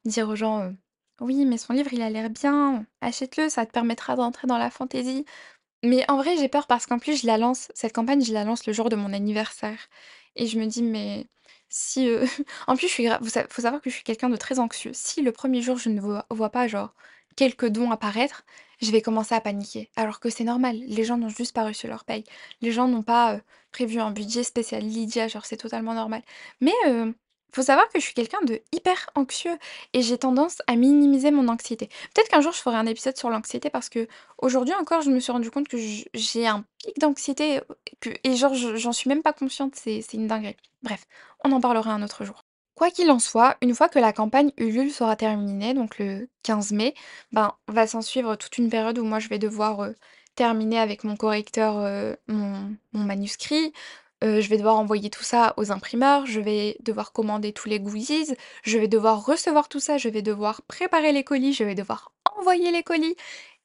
dire 0.05 0.29
aux 0.29 0.35
gens, 0.37 0.65
heu: 0.65 0.77
«Oui, 1.21 1.45
mais 1.47 1.59
son 1.59 1.73
livre, 1.75 1.93
il 1.93 2.03
a 2.03 2.11
l'air 2.11 2.29
bien, 2.31 2.87
achète-le, 3.01 3.49
ça 3.49 3.67
te 3.67 3.73
permettra 3.73 4.17
d'entrer 4.17 4.47
dans 4.49 4.59
la 4.59 4.71
fantaisie». 4.71 5.25
Mais 5.85 6.05
en 6.11 6.17
vrai, 6.17 6.37
j'ai 6.37 6.49
peur 6.49 6.67
parce 6.67 6.87
qu'en 6.87 6.99
plus, 6.99 7.23
je 7.23 7.27
la 7.27 7.39
lance 7.39 7.71
cette 7.75 7.93
campagne, 7.95 8.25
je 8.25 8.33
la 8.33 8.45
lance 8.45 8.67
le 8.67 8.73
jour 8.73 8.89
de 8.89 8.97
mon 8.97 9.13
anniversaire 9.13 9.79
et 10.37 10.47
je 10.47 10.59
me 10.59 10.67
dis: 10.67 10.83
«Mais 10.83 11.27
si, 11.69 12.09
heu» 12.09 12.25
en 12.67 12.77
plus, 12.77 12.89
je 12.89 12.93
suis 12.93 13.09
sa 13.29 13.47
faut 13.49 13.63
savoir 13.63 13.81
que 13.81 13.91
je 13.91 13.95
suis 13.95 14.05
quelqu'un 14.05 14.29
de 14.31 14.37
très 14.37 14.59
anxieux. 14.59 14.91
Si 14.95 15.23
le 15.23 15.33
premier 15.33 15.63
jour, 15.63 15.79
je 15.79 15.89
ne 15.91 16.01
vois 16.01 16.51
pas 16.51 16.67
genre 16.69 16.95
quelques 17.38 17.66
dons 17.66 17.92
apparaître, 17.92 18.44
je 18.83 18.90
vais 18.90 19.01
commencer 19.01 19.33
à 19.33 19.40
paniquer. 19.40 19.90
Alors 19.94 20.18
que 20.18 20.29
c'est 20.29 20.42
normal, 20.42 20.77
les 20.77 21.05
gens 21.05 21.16
n'ont 21.16 21.29
juste 21.29 21.55
pas 21.55 21.64
reçu 21.64 21.87
leur 21.87 22.05
paye. 22.05 22.24
Les 22.62 22.72
gens 22.72 22.88
n'ont 22.88 23.05
pas, 23.05 23.38
prévu 23.70 24.01
un 24.01 24.11
budget 24.11 24.42
spécial 24.42 24.83
Lydia, 24.83 25.29
genre 25.29 25.46
c'est 25.46 25.57
totalement 25.57 25.94
normal. 25.94 26.22
Mais, 26.61 26.72
faut 27.55 27.62
savoir 27.62 27.88
que 27.88 28.01
je 28.01 28.05
suis 28.05 28.14
quelqu'un 28.14 28.42
de 28.42 28.61
hyper 28.72 29.09
anxieux 29.14 29.57
et 29.92 30.03
j'ai 30.03 30.18
tendance 30.18 30.59
à 30.66 30.74
minimiser 30.74 31.31
mon 31.31 31.48
anxiété. 31.48 31.87
Peut-être 32.12 32.29
qu'un 32.29 32.40
jour 32.40 32.53
je 32.53 32.59
ferai 32.59 32.77
un 32.77 32.87
épisode 32.87 33.16
sur 33.16 33.31
l'anxiété 33.31 33.70
parce 33.70 33.88
qu'aujourd'hui 33.88 34.74
encore 34.74 35.03
je 35.03 35.11
me 35.11 35.20
suis 35.20 35.33
rendu 35.33 35.51
compte 35.51 35.68
que 35.68 35.79
j'ai 36.12 36.46
un 36.46 36.64
pic 36.85 36.98
d'anxiété, 36.98 37.61
que 38.01 38.11
et 38.24 38.37
genre 38.37 38.55
je 38.55 38.77
j'en 38.77 38.92
suis 38.92 39.09
même 39.09 39.22
pas 39.22 39.33
consciente, 39.33 39.77
c'est 39.77 40.03
une 40.12 40.27
dinguerie. 40.27 40.57
Bref, 40.83 41.07
on 41.44 41.53
en 41.53 41.61
parlera 41.61 41.92
un 41.92 42.03
autre 42.03 42.24
jour. 42.24 42.44
Quoi 42.79 42.93
qu'il 42.93 43.11
en 43.11 43.19
soit, 43.19 43.57
une 43.61 43.75
fois 43.75 43.88
que 43.88 43.99
la 43.99 44.12
campagne 44.12 44.53
Ulule 44.57 44.93
sera 44.93 45.17
terminée, 45.17 45.75
donc 45.75 45.99
le 45.99 46.29
15 46.45 46.71
mai, 46.71 46.95
ben, 47.33 47.53
va 47.67 47.88
s'ensuivre 47.88 48.37
toute 48.37 48.57
une 48.57 48.71
période 48.71 49.01
où 49.01 49.05
moi 49.05 49.19
je 49.19 49.29
vais 49.29 49.41
devoir, 49.41 49.88
terminer 50.37 50.79
avec 50.79 51.03
mon 51.03 51.17
correcteur, 51.17 51.75
mon 52.29 52.77
manuscrit, 52.93 53.73
heu, 54.23 54.41
je 54.41 54.49
vais 54.49 54.59
devoir 54.59 54.77
envoyer 54.79 55.11
tout 55.11 55.25
ça 55.25 55.55
aux 55.57 55.73
imprimeurs, 55.73 56.25
je 56.27 56.38
vais 56.41 56.77
devoir 56.79 57.11
commander 57.11 57.53
tous 57.53 57.69
les 57.69 57.81
goodies, 57.81 58.37
je 58.62 58.79
vais 58.79 58.87
devoir 58.87 59.27
recevoir 59.27 59.69
tout 59.69 59.81
ça, 59.81 59.99
je 59.99 60.09
vais 60.09 60.23
devoir 60.23 60.62
préparer 60.62 61.11
les 61.11 61.25
colis, 61.25 61.55
je 61.55 61.64
vais 61.64 61.75
devoir 61.75 62.12
envoyer 62.38 62.71
les 62.71 62.85
colis 62.85 63.17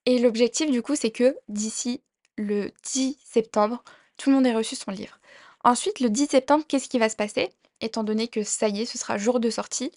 et 0.08 0.19
l'objectif 0.19 0.71
du 0.71 0.82
coup, 0.82 0.95
c'est 0.95 1.12
que 1.12 1.38
d'ici 1.49 2.02
le 2.38 2.71
10 2.84 3.17
septembre, 3.23 3.84
tout 4.17 4.32
le 4.32 4.38
monde 4.38 4.47
ait 4.47 4.56
reçu 4.56 4.76
son 4.76 4.89
livre. 4.91 5.19
Ensuite, 5.63 5.99
le 5.99 6.10
10 6.10 6.28
septembre, 6.28 6.65
qu'est-ce 6.67 6.89
qui 6.89 6.99
va 6.99 7.10
se 7.10 7.15
passer? 7.15 7.49
Étant 7.82 8.04
donné 8.04 8.28
que 8.28 8.43
ça 8.43 8.67
y 8.69 8.82
est, 8.82 8.86
ce 8.86 8.97
sera 8.97 9.17
jour 9.17 9.39
de 9.39 9.49
sortie, 9.49 9.91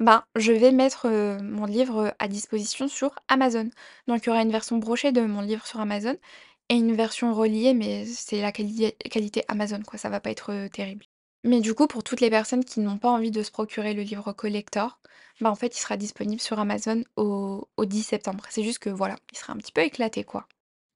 ben, 0.00 0.24
je 0.36 0.52
vais 0.52 0.72
mettre, 0.72 1.06
heu, 1.08 1.38
mon 1.42 1.64
livre, 1.66 2.06
heu, 2.08 2.12
à 2.18 2.28
disposition 2.28 2.88
sur 2.88 3.14
Amazon. 3.28 3.70
Donc 4.08 4.24
il 4.24 4.26
y 4.28 4.30
aura 4.30 4.42
une 4.42 4.50
version 4.52 4.78
brochée 4.78 5.12
de 5.12 5.20
mon 5.22 5.40
livre 5.40 5.66
sur 5.66 5.80
Amazon 5.80 6.16
et 6.68 6.74
une 6.74 6.94
version 6.94 7.34
reliée, 7.34 7.74
mais 7.74 8.06
c'est 8.06 8.40
la 8.40 8.52
quali 8.52 8.92
qualité 9.10 9.44
Amazon 9.48 9.80
quoi, 9.86 9.98
ça 9.98 10.08
va 10.08 10.20
pas 10.20 10.30
être, 10.30 10.52
heu, 10.52 10.68
terrible. 10.70 11.04
Mais 11.44 11.60
du 11.60 11.74
coup, 11.74 11.86
pour 11.88 12.04
toutes 12.04 12.20
les 12.20 12.30
personnes 12.30 12.64
qui 12.64 12.80
n'ont 12.80 12.98
pas 12.98 13.10
envie 13.10 13.30
de 13.32 13.42
se 13.42 13.50
procurer 13.50 13.94
le 13.94 14.02
livre 14.02 14.32
collector, 14.32 14.98
bah, 15.40 15.50
en 15.50 15.54
fait, 15.56 15.76
il 15.76 15.80
sera 15.80 15.96
disponible 15.96 16.40
sur 16.40 16.58
Amazon 16.60 17.02
au 17.16 17.68
au 17.76 17.84
10 17.84 18.02
septembre. 18.04 18.44
C'est 18.50 18.62
juste 18.64 18.78
que 18.80 18.90
voilà, 18.90 19.16
il 19.32 19.38
sera 19.38 19.52
un 19.52 19.56
petit 19.56 19.72
peu 19.72 19.82
éclaté 19.82 20.24
quoi. 20.24 20.46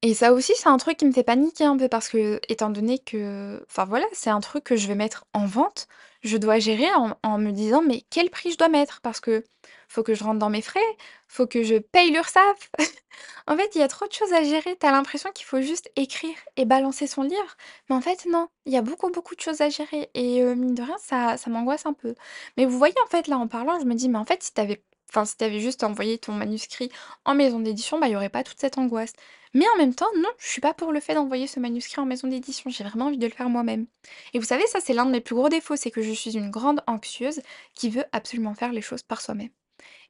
Et 0.02 0.14
ça 0.14 0.32
aussi, 0.32 0.52
c'est 0.56 0.68
un 0.68 0.76
truc 0.76 0.98
qui 0.98 1.06
me 1.06 1.12
fait 1.12 1.22
paniquer 1.24 1.64
un 1.64 1.76
peu 1.76 1.88
parce 1.88 2.08
que, 2.08 2.40
étant 2.48 2.70
donné 2.70 2.98
que 2.98 3.64
enfin 3.68 3.84
voilà, 3.86 4.04
c'est 4.12 4.30
un 4.30 4.40
truc 4.40 4.62
que 4.64 4.76
je 4.76 4.86
vais 4.88 4.94
mettre 4.94 5.24
en 5.32 5.46
vente, 5.46 5.88
je 6.22 6.36
dois 6.36 6.58
gérer 6.58 6.86
en 7.22 7.38
me 7.38 7.50
disant: 7.50 7.82
«Mais 7.82 8.04
quel 8.10 8.28
prix 8.30 8.52
je 8.52 8.58
dois 8.58 8.68
mettre?» 8.68 9.00
parce 9.00 9.20
que 9.20 9.42
faut 9.88 10.02
que 10.02 10.14
je 10.14 10.22
rentre 10.22 10.38
dans 10.38 10.50
mes 10.50 10.60
frais, 10.62 10.80
faut 11.28 11.46
que 11.46 11.62
je 11.62 11.76
paye 11.76 12.10
l'URSSAF. 12.12 12.70
En 13.48 13.56
fait, 13.56 13.70
il 13.74 13.78
y 13.80 13.82
a 13.82 13.88
trop 13.88 14.06
de 14.08 14.12
choses 14.12 14.32
à 14.32 14.42
gérer. 14.44 14.76
Tu 14.78 14.86
as 14.86 14.90
l'impression 14.92 15.30
qu'il 15.32 15.46
faut 15.46 15.60
juste 15.60 15.90
écrire 15.96 16.36
et 16.56 16.64
balancer 16.66 17.06
son 17.06 17.22
livre, 17.22 17.56
mais 17.88 17.94
en 17.96 18.00
fait 18.00 18.26
non, 18.26 18.48
il 18.66 18.72
y 18.72 18.76
a 18.76 18.82
beaucoup, 18.82 19.10
beaucoup 19.10 19.34
de 19.36 19.40
choses 19.40 19.60
à 19.62 19.68
gérer 19.70 20.10
et 20.14 20.42
heu, 20.42 20.54
mine 20.54 20.74
de 20.74 20.82
rien, 20.82 20.96
ça 20.98 21.36
ça 21.36 21.50
m'angoisse 21.50 21.86
un 21.86 21.92
peu. 21.94 22.14
Mais 22.56 22.66
vous 22.66 22.76
voyez, 22.78 22.94
en 23.04 23.08
fait, 23.10 23.28
là, 23.28 23.38
en 23.38 23.48
parlant, 23.48 23.78
je 23.80 23.84
me 23.86 23.94
dis: 23.94 24.08
«Mais 24.08 24.18
en 24.18 24.24
fait, 24.24 24.42
si 24.42 24.52
tu 24.54 24.60
avais 24.60 24.82
enfin, 25.10 25.24
si 25.24 25.36
tu 25.36 25.44
avais 25.44 25.60
juste 25.60 25.84
envoyé 25.84 26.18
ton 26.18 26.32
manuscrit 26.32 26.90
en 27.24 27.34
maison 27.34 27.60
d'édition, 27.60 27.98
bah, 27.98 28.08
il 28.08 28.12
y 28.12 28.16
aurait 28.16 28.28
pas 28.28 28.44
toute 28.44 28.60
cette 28.60 28.78
angoisse». 28.78 29.12
Mais 29.54 29.64
en 29.74 29.78
même 29.78 29.94
temps, 29.94 30.10
non, 30.16 30.28
je 30.38 30.48
suis 30.48 30.60
pas 30.60 30.74
pour 30.74 30.92
le 30.92 31.00
fait 31.00 31.14
d'envoyer 31.14 31.46
ce 31.46 31.60
manuscrit 31.60 32.00
en 32.00 32.04
maison 32.04 32.28
d'édition, 32.28 32.68
j'ai 32.68 32.84
vraiment 32.84 33.06
envie 33.06 33.16
de 33.16 33.26
le 33.26 33.32
faire 33.32 33.48
moi-même. 33.48 33.86
Et 34.34 34.38
vous 34.38 34.44
savez, 34.44 34.66
ça, 34.66 34.80
c'est 34.80 34.92
l'un 34.92 35.06
de 35.06 35.10
mes 35.10 35.22
plus 35.22 35.34
gros 35.34 35.48
défauts, 35.48 35.76
c'est 35.76 35.90
que 35.90 36.02
je 36.02 36.12
suis 36.12 36.36
une 36.36 36.50
grande 36.50 36.82
anxieuse 36.86 37.40
qui 37.74 37.88
veut 37.88 38.04
absolument 38.12 38.54
faire 38.54 38.72
les 38.72 38.82
choses 38.82 39.02
par 39.02 39.22
soi-même. 39.22 39.48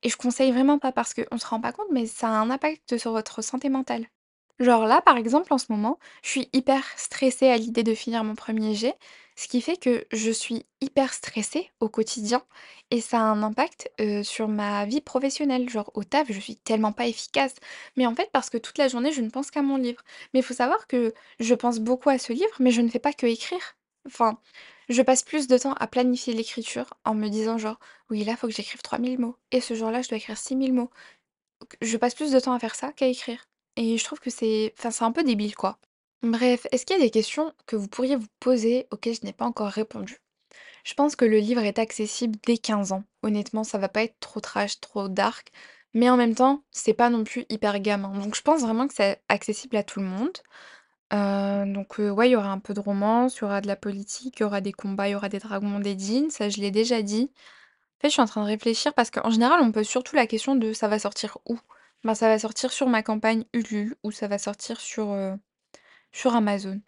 Et 0.02 0.08
je 0.10 0.16
conseille 0.16 0.52
vraiment 0.52 0.78
pas 0.80 0.92
parce 0.92 1.14
qu'on 1.14 1.38
se 1.38 1.46
rend 1.46 1.60
pas 1.60 1.72
compte, 1.72 1.86
mais 1.92 2.06
ça 2.06 2.28
a 2.28 2.32
un 2.32 2.50
impact 2.50 2.98
sur 2.98 3.12
votre 3.12 3.42
santé 3.42 3.68
mentale. 3.68 4.06
Genre 4.58 4.86
là, 4.86 5.02
par 5.02 5.16
exemple, 5.18 5.52
en 5.52 5.58
ce 5.58 5.66
moment, 5.70 5.98
je 6.22 6.30
suis 6.30 6.48
hyper 6.52 6.82
stressée 6.98 7.48
à 7.48 7.56
l'idée 7.58 7.82
de 7.82 7.94
finir 7.94 8.24
mon 8.24 8.34
premier 8.34 8.74
jet, 8.74 8.96
ce 9.36 9.48
qui 9.48 9.60
fait 9.60 9.76
que 9.76 10.06
je 10.12 10.30
suis 10.30 10.64
hyper 10.80 11.12
stressée 11.12 11.70
au 11.80 11.90
quotidien 11.90 12.42
et 12.90 13.02
ça 13.02 13.18
a 13.18 13.22
un 13.22 13.42
impact, 13.42 13.90
sur 14.22 14.48
ma 14.48 14.86
vie 14.86 15.02
professionnelle. 15.02 15.68
Genre 15.68 15.90
au 15.94 16.04
taf, 16.04 16.32
je 16.32 16.40
suis 16.40 16.56
tellement 16.56 16.92
pas 16.92 17.06
efficace, 17.06 17.54
mais 17.96 18.06
en 18.06 18.14
fait 18.14 18.30
parce 18.32 18.48
que 18.48 18.56
toute 18.58 18.78
la 18.78 18.88
journée, 18.88 19.12
je 19.12 19.20
ne 19.20 19.28
pense 19.30 19.50
qu'à 19.50 19.60
mon 19.62 19.76
livre. 19.76 20.02
Mais 20.32 20.40
il 20.40 20.42
faut 20.42 20.54
savoir 20.54 20.86
que 20.86 21.12
je 21.38 21.54
pense 21.54 21.78
beaucoup 21.80 22.08
à 22.08 22.18
ce 22.18 22.32
livre, 22.32 22.56
mais 22.58 22.70
je 22.70 22.80
ne 22.80 22.88
fais 22.88 22.98
pas 22.98 23.12
que 23.12 23.26
écrire. 23.26 23.76
Enfin, 24.06 24.38
je 24.88 25.02
passe 25.02 25.22
plus 25.22 25.48
de 25.48 25.58
temps 25.58 25.74
à 25.74 25.86
planifier 25.86 26.32
l'écriture 26.32 26.94
en 27.04 27.14
me 27.14 27.28
disant 27.28 27.58
genre: 27.58 27.78
«Oui, 28.10 28.24
là, 28.24 28.36
faut 28.36 28.46
que 28.46 28.54
j'écrive 28.54 28.80
3000 28.82 29.18
mots 29.18 29.36
et 29.52 29.60
ce 29.60 29.74
jour-là, 29.74 30.00
je 30.02 30.08
dois 30.08 30.18
écrire 30.18 30.38
6000 30.38 30.72
mots». 30.72 30.90
Je 31.82 31.96
passe 31.98 32.14
plus 32.14 32.32
de 32.32 32.40
temps 32.40 32.54
à 32.54 32.58
faire 32.60 32.74
ça 32.74 32.92
qu'à 32.92 33.06
écrire 33.08 33.44
et 33.76 33.98
je 33.98 34.04
trouve 34.04 34.20
que 34.20 34.30
c'est 34.30 34.74
enfin, 34.78 34.90
c'est 34.90 35.04
un 35.04 35.12
peu 35.12 35.24
débile, 35.24 35.54
quoi. 35.54 35.78
Bref, 36.22 36.66
est-ce 36.72 36.86
qu'il 36.86 36.96
y 36.96 37.00
a 37.00 37.02
des 37.04 37.10
questions 37.10 37.52
que 37.66 37.76
vous 37.76 37.88
pourriez 37.88 38.16
vous 38.16 38.26
poser 38.40 38.86
auxquelles 38.90 39.14
je 39.16 39.24
n'ai 39.26 39.32
pas 39.32 39.44
encore 39.46 39.68
répondu? 39.70 40.18
Je 40.84 40.94
pense 40.94 41.16
que 41.16 41.24
le 41.26 41.38
livre 41.38 41.62
est 41.62 41.78
accessible 41.78 42.38
dès 42.46 42.58
15 42.58 42.92
ans. 42.92 43.04
Honnêtement, 43.22 43.64
ça 43.64 43.78
va 43.78 43.88
pas 43.88 44.04
être 44.04 44.16
trop 44.20 44.40
trash, 44.40 44.80
trop 44.80 45.08
dark, 45.08 45.50
mais 45.94 46.10
en 46.10 46.16
même 46.18 46.34
temps, 46.34 46.62
c'est 46.72 46.94
pas 46.94 47.10
non 47.10 47.24
plus 47.24 47.46
hyper 47.50 47.80
gamin. 47.80 48.10
Donc 48.18 48.36
je 48.36 48.42
pense 48.42 48.62
vraiment 48.62 48.88
que 48.88 48.94
c'est 48.94 49.22
accessible 49.28 49.76
à 49.76 49.84
tout 49.84 50.00
le 50.00 50.06
monde. 50.06 50.38
Heu, 51.12 51.64
donc 51.72 52.00
heu, 52.00 52.10
ouais, 52.10 52.28
il 52.28 52.32
y 52.32 52.36
aura 52.36 52.50
un 52.50 52.58
peu 52.60 52.74
de 52.74 52.80
romance, 52.80 53.36
il 53.38 53.42
y 53.42 53.44
aura 53.44 53.60
de 53.60 53.66
la 53.68 53.76
politique, 53.76 54.36
il 54.40 54.42
y 54.42 54.46
aura 54.46 54.60
des 54.60 54.72
combats, 54.72 55.08
il 55.08 55.12
y 55.12 55.14
aura 55.14 55.28
des 55.28 55.38
dragons, 55.38 55.78
des 55.80 55.98
djinns, 55.98 56.30
ça 56.30 56.48
je 56.50 56.58
l'ai 56.60 56.70
déjà 56.72 57.02
dit. 57.02 57.30
En 57.98 58.00
fait, 58.02 58.08
je 58.08 58.12
suis 58.14 58.22
en 58.22 58.26
train 58.26 58.42
de 58.42 58.46
réfléchir 58.48 58.94
parce 58.94 59.10
qu'en 59.10 59.30
général, 59.30 59.60
on 59.62 59.72
pose 59.72 59.86
surtout 59.88 60.16
la 60.16 60.26
question 60.26 60.56
de: 60.56 60.72
«Ça 60.72 60.88
va 60.88 60.98
sortir 60.98 61.38
où?» 61.48 61.58
Ben, 62.06 62.14
ça 62.14 62.28
va 62.28 62.38
sortir 62.38 62.72
sur 62.72 62.88
ma 62.88 63.02
campagne 63.02 63.44
Ulule 63.52 63.96
ou 64.02 64.10
ça 64.12 64.28
va 64.28 64.38
sortir 64.38 64.80
sur, 64.80 65.10
heu, 65.12 65.34
sur 66.12 66.34
Amazon. 66.36 66.80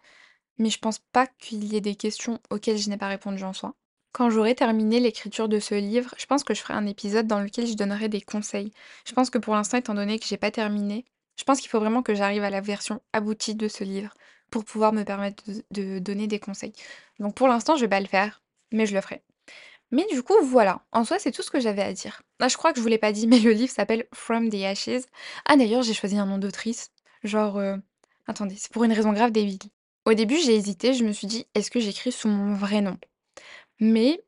Mais 0.59 0.69
je 0.69 0.79
pense 0.79 0.99
pas 0.99 1.27
qu'il 1.27 1.65
y 1.65 1.77
ait 1.77 1.81
des 1.81 1.95
questions 1.95 2.39
auxquelles 2.51 2.77
je 2.77 2.89
n'ai 2.89 2.97
pas 2.97 3.07
répondu 3.09 3.43
en 3.43 3.53
soi. 3.53 3.75
Quand 4.13 4.29
j'aurai 4.29 4.55
terminé 4.55 4.99
l'écriture 4.99 5.49
de 5.49 5.59
ce 5.59 5.75
livre, 5.75 6.13
je 6.17 6.25
pense 6.25 6.43
que 6.43 6.53
je 6.53 6.61
ferai 6.61 6.73
un 6.75 6.87
épisode 6.87 7.27
dans 7.27 7.41
lequel 7.41 7.67
je 7.67 7.75
donnerai 7.75 8.09
des 8.09 8.21
conseils. 8.21 8.71
Je 9.05 9.13
pense 9.13 9.29
que 9.29 9.37
pour 9.39 9.55
l'instant, 9.55 9.77
étant 9.77 9.93
donné 9.95 10.19
que 10.19 10.25
j'ai 10.25 10.37
pas 10.37 10.51
terminé, 10.51 11.05
je 11.37 11.43
pense 11.43 11.61
qu'il 11.61 11.69
faut 11.69 11.79
vraiment 11.79 12.03
que 12.03 12.15
j'arrive 12.15 12.43
à 12.43 12.49
la 12.49 12.61
version 12.61 13.01
aboutie 13.13 13.55
de 13.55 13.67
ce 13.67 13.83
livre 13.83 14.13
pour 14.51 14.65
pouvoir 14.65 14.93
me 14.93 15.03
permettre 15.03 15.43
de 15.47 15.63
de 15.71 15.99
donner 15.99 16.27
des 16.27 16.39
conseils. 16.39 16.73
Donc 17.19 17.35
pour 17.35 17.47
l'instant, 17.47 17.75
je 17.77 17.81
vais 17.81 17.89
pas 17.89 18.01
le 18.01 18.07
faire, 18.07 18.41
mais 18.71 18.85
je 18.87 18.95
le 18.95 19.01
ferai. 19.01 19.23
Mais 19.91 20.05
du 20.11 20.21
coup, 20.23 20.35
voilà, 20.43 20.85
en 20.91 21.03
soi, 21.03 21.17
c'est 21.19 21.31
tout 21.31 21.41
ce 21.41 21.49
que 21.51 21.59
j'avais 21.59 21.81
à 21.81 21.93
dire. 21.93 22.21
Ah, 22.39 22.47
je 22.47 22.57
crois 22.57 22.71
que 22.71 22.77
je 22.77 22.81
vous 22.83 22.87
l'ai 22.89 22.97
pas 22.99 23.11
dit, 23.11 23.27
mais 23.27 23.39
le 23.39 23.51
livre 23.51 23.71
s'appelle 23.71 24.05
From 24.13 24.49
the 24.49 24.63
Ashes. 24.63 25.05
Ah 25.45 25.55
d'ailleurs, 25.57 25.81
j'ai 25.83 25.93
choisi 25.93 26.17
un 26.17 26.25
nom 26.25 26.37
d'autrice, 26.37 26.91
genre, 27.23 27.59
heu, 27.59 27.75
attendez, 28.27 28.55
c'est 28.57 28.71
pour 28.71 28.83
une 28.83 28.93
raison 28.93 29.13
grave 29.13 29.31
débile. 29.31 29.57
Au 30.05 30.13
début, 30.13 30.37
j'ai 30.37 30.55
hésité, 30.55 30.93
je 30.93 31.03
me 31.03 31.11
suis 31.11 31.27
dit: 31.27 31.45
«Est-ce 31.55 31.71
que 31.71 31.79
j'écris 31.79 32.11
sous 32.11 32.27
mon 32.27 32.53
vrai 32.55 32.81
nom?» 32.81 32.97
mais 33.79 34.21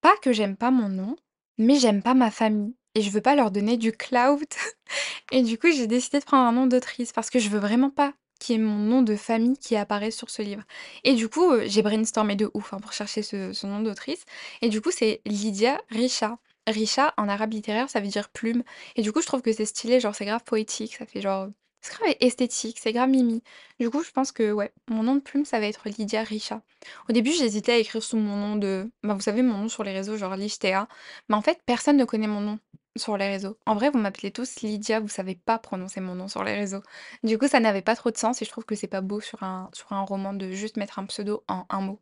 pas 0.00 0.16
que 0.22 0.32
j'aime 0.32 0.56
pas 0.56 0.70
mon 0.70 0.88
nom, 0.88 1.16
mais 1.58 1.78
j'aime 1.78 2.02
pas 2.02 2.14
ma 2.14 2.30
famille 2.30 2.74
et 2.94 3.02
je 3.02 3.10
veux 3.10 3.20
pas 3.20 3.34
leur 3.36 3.50
donner 3.50 3.76
du 3.76 3.92
clout 3.92 4.40
et 5.32 5.42
du 5.42 5.58
coup, 5.58 5.68
j'ai 5.70 5.86
décidé 5.86 6.20
de 6.20 6.24
prendre 6.24 6.48
un 6.48 6.52
nom 6.52 6.66
d'autrice 6.66 7.12
parce 7.12 7.30
que 7.30 7.38
je 7.38 7.48
veux 7.48 7.58
vraiment 7.60 7.90
pas 7.90 8.14
qu'il 8.38 8.56
y 8.56 8.58
ait 8.58 8.62
mon 8.62 8.78
nom 8.78 9.02
de 9.02 9.16
famille 9.16 9.56
qui 9.58 9.76
apparaisse 9.76 10.16
sur 10.16 10.30
ce 10.30 10.42
livre 10.42 10.62
et 11.04 11.14
du 11.14 11.28
coup, 11.28 11.50
heu, 11.52 11.64
j'ai 11.66 11.82
brainstormé 11.82 12.36
de 12.36 12.50
ouf, 12.54 12.72
hein, 12.72 12.78
pour 12.80 12.92
chercher 12.92 13.22
ce 13.22 13.66
nom 13.66 13.80
d'autrice 13.80 14.24
et 14.62 14.68
du 14.68 14.80
coup, 14.80 14.90
c'est 14.90 15.20
Lydia 15.26 15.80
Risha. 15.90 16.38
Risha, 16.66 17.14
en 17.16 17.28
arabe 17.28 17.52
littéraire, 17.52 17.88
ça 17.88 18.00
veut 18.00 18.08
dire 18.08 18.28
plume 18.28 18.62
et 18.96 19.02
du 19.02 19.12
coup, 19.12 19.20
je 19.22 19.26
trouve 19.26 19.42
que 19.42 19.52
c'est 19.52 19.64
stylé, 19.64 20.00
genre, 20.00 20.14
c'est 20.14 20.26
grave 20.26 20.44
poétique, 20.44 20.96
ça 20.96 21.06
fait 21.06 21.20
genre, 21.20 21.48
c'est 21.80 21.94
grave 21.98 22.14
esthétique, 22.20 22.78
c'est 22.80 22.92
grave 22.92 23.08
mimi. 23.08 23.42
Du 23.80 23.90
coup, 23.90 24.02
je 24.02 24.10
pense 24.10 24.32
que 24.32 24.52
ouais, 24.52 24.72
mon 24.88 25.02
nom 25.02 25.14
de 25.14 25.20
plume, 25.20 25.44
ça 25.44 25.60
va 25.60 25.66
être 25.66 25.88
Lydia 25.88 26.22
Risha. 26.22 26.62
Au 27.08 27.12
début, 27.12 27.32
j'hésitais 27.32 27.72
à 27.72 27.78
écrire 27.78 28.02
sous 28.02 28.16
mon 28.16 28.36
nom 28.36 28.56
de 28.56 28.90
bah, 29.02 29.14
vous 29.14 29.20
savez, 29.20 29.42
mon 29.42 29.56
nom 29.58 29.68
sur 29.68 29.84
les 29.84 29.92
réseaux, 29.92 30.16
genre 30.16 30.36
Lichtea, 30.36 30.88
mais 31.28 31.36
en 31.36 31.42
fait, 31.42 31.60
personne 31.66 31.96
ne 31.96 32.04
connaît 32.04 32.26
mon 32.26 32.40
nom 32.40 32.58
sur 32.98 33.16
les 33.16 33.28
réseaux. 33.28 33.56
En 33.66 33.74
vrai, 33.74 33.90
vous 33.90 33.98
m'appelez 33.98 34.30
tous 34.30 34.60
Lydia, 34.62 35.00
vous 35.00 35.08
savez 35.08 35.34
pas 35.34 35.58
prononcer 35.58 36.00
mon 36.00 36.14
nom 36.14 36.28
sur 36.28 36.44
les 36.44 36.54
réseaux. 36.54 36.82
Du 37.22 37.38
coup, 37.38 37.48
ça 37.48 37.60
n'avait 37.60 37.82
pas 37.82 37.96
trop 37.96 38.10
de 38.10 38.16
sens 38.18 38.42
et 38.42 38.44
je 38.44 38.50
trouve 38.50 38.64
que 38.64 38.74
c'est 38.74 38.86
pas 38.88 39.00
beau 39.00 39.20
sur 39.20 39.42
un 39.42 39.70
sur 39.72 39.92
un 39.92 40.02
roman 40.02 40.32
de 40.34 40.50
juste 40.52 40.76
mettre 40.76 40.98
un 40.98 41.06
pseudo 41.06 41.44
en 41.48 41.66
un 41.70 41.80
mot. 41.80 42.00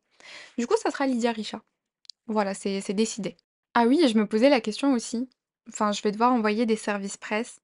Du 0.58 0.66
coup, 0.66 0.76
ça 0.76 0.90
sera 0.90 1.06
Lydia 1.06 1.32
Risha. 1.32 1.62
Voilà, 2.26 2.54
c'est 2.54 2.92
décidé. 2.94 3.36
Ah 3.74 3.84
oui 3.86 4.00
je 4.08 4.18
me 4.18 4.26
posais 4.26 4.50
la 4.50 4.60
question 4.60 4.92
aussi. 4.92 5.28
Enfin, 5.68 5.92
je 5.92 6.02
vais 6.02 6.12
devoir 6.12 6.32
envoyer 6.32 6.66
des 6.66 6.76
services 6.76 7.16
presse 7.16 7.60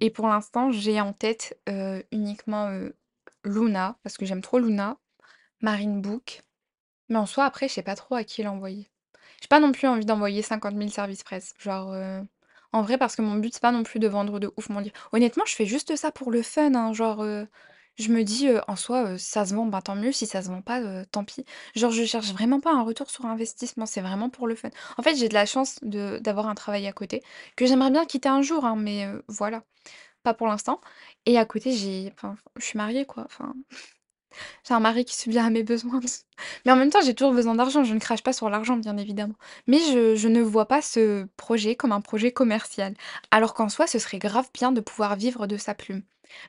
et 0.00 0.10
pour 0.10 0.28
l'instant, 0.28 0.70
j'ai 0.72 1.00
en 1.00 1.12
tête, 1.12 1.58
heu, 1.68 2.04
uniquement, 2.12 2.70
heu, 2.70 2.94
Luna, 3.44 3.98
parce 4.02 4.16
que 4.18 4.26
j'aime 4.26 4.42
trop 4.42 4.58
Luna, 4.58 4.98
Marine 5.62 6.00
Book, 6.02 6.42
mais 7.08 7.16
en 7.18 7.26
soi, 7.26 7.44
après, 7.44 7.68
je 7.68 7.74
sais 7.74 7.82
pas 7.82 7.96
trop 7.96 8.14
à 8.16 8.24
qui 8.24 8.42
l'envoyer. 8.42 8.90
J'ai 9.40 9.48
pas 9.48 9.60
non 9.60 9.72
plus 9.72 9.88
envie 9.88 10.06
d'envoyer 10.06 10.42
50 10.42 10.76
000 10.76 10.90
services 10.90 11.24
presse, 11.24 11.54
genre, 11.58 11.92
heu, 11.94 12.22
vrai, 12.82 12.98
parce 12.98 13.16
que 13.16 13.22
mon 13.22 13.36
but, 13.36 13.54
c'est 13.54 13.62
pas 13.62 13.72
non 13.72 13.82
plus 13.82 13.98
de 14.00 14.08
vendre 14.08 14.38
de 14.40 14.50
ouf 14.56 14.68
mon 14.68 14.80
livre. 14.80 14.94
Honnêtement, 15.12 15.44
je 15.46 15.54
fais 15.54 15.66
juste 15.66 15.96
ça 15.96 16.10
pour 16.12 16.30
le 16.30 16.42
fun, 16.42 16.74
hein, 16.74 16.92
genre, 16.92 17.22
heu, 17.24 17.46
je 17.98 18.08
me 18.12 18.22
dis, 18.24 18.48
heu, 18.48 18.60
en 18.68 18.76
soi, 18.76 19.10
heu, 19.12 19.18
si 19.18 19.30
ça 19.30 19.44
se 19.46 19.54
vend, 19.54 19.66
ben, 19.66 19.80
tant 19.80 19.94
mieux, 19.96 20.12
si 20.12 20.26
ça 20.26 20.42
se 20.42 20.48
vend 20.48 20.62
pas, 20.62 20.80
tant 21.06 21.24
pis. 21.24 21.44
Genre, 21.74 21.90
je 21.90 22.04
cherche 22.04 22.32
vraiment 22.32 22.60
pas 22.60 22.72
un 22.72 22.82
retour 22.82 23.10
sur 23.10 23.26
investissement, 23.26 23.86
c'est 23.86 24.00
vraiment 24.00 24.30
pour 24.30 24.46
le 24.46 24.54
fun. 24.54 24.70
En 24.98 25.02
fait, 25.02 25.14
j'ai 25.16 25.28
de 25.28 25.34
la 25.34 25.46
chance 25.46 25.78
d'avoir 25.82 26.48
un 26.48 26.54
travail 26.54 26.86
à 26.86 26.92
côté, 26.92 27.22
que 27.56 27.66
j'aimerais 27.66 27.90
bien 27.90 28.04
quitter 28.06 28.28
un 28.28 28.42
jour, 28.42 28.64
hein, 28.64 28.76
mais 28.76 29.06
voilà, 29.28 29.62
pas 30.24 30.34
pour 30.34 30.46
l'instant 30.48 30.80
et 31.26 31.38
à 31.38 31.44
côté, 31.46 31.72
j'ai 31.72 32.12
enfin, 32.16 32.36
je 32.58 32.64
suis 32.64 32.78
mariée, 32.78 33.06
quoi, 33.06 33.24
enfin 33.26 33.54
j'ai 34.66 34.74
un 34.74 34.80
mari 34.80 35.04
qui 35.04 35.16
subvient 35.16 35.38
à 35.38 35.50
mes 35.50 35.62
besoins. 35.62 36.00
Mais 36.64 36.72
en 36.72 36.76
même 36.76 36.90
temps, 36.90 37.00
j'ai 37.02 37.14
toujours 37.14 37.32
besoin 37.34 37.54
d'argent, 37.54 37.84
je 37.84 37.94
ne 37.94 37.98
crache 38.00 38.22
pas 38.22 38.32
sur 38.32 38.50
l'argent, 38.50 38.76
bien 38.76 38.96
évidemment. 38.96 39.34
Mais 39.66 39.78
je 39.78 40.28
ne 40.28 40.40
vois 40.42 40.66
pas 40.66 40.82
ce 40.82 41.26
projet 41.36 41.74
comme 41.76 41.92
un 41.92 42.00
projet 42.00 42.32
commercial. 42.32 42.94
Alors 43.30 43.54
qu'en 43.54 43.68
soi, 43.68 43.86
ce 43.86 43.98
serait 43.98 44.18
grave 44.18 44.48
bien 44.54 44.72
de 44.72 44.80
pouvoir 44.80 45.16
vivre 45.16 45.46
de 45.46 45.56
sa 45.56 45.74
plume. 45.74 46.02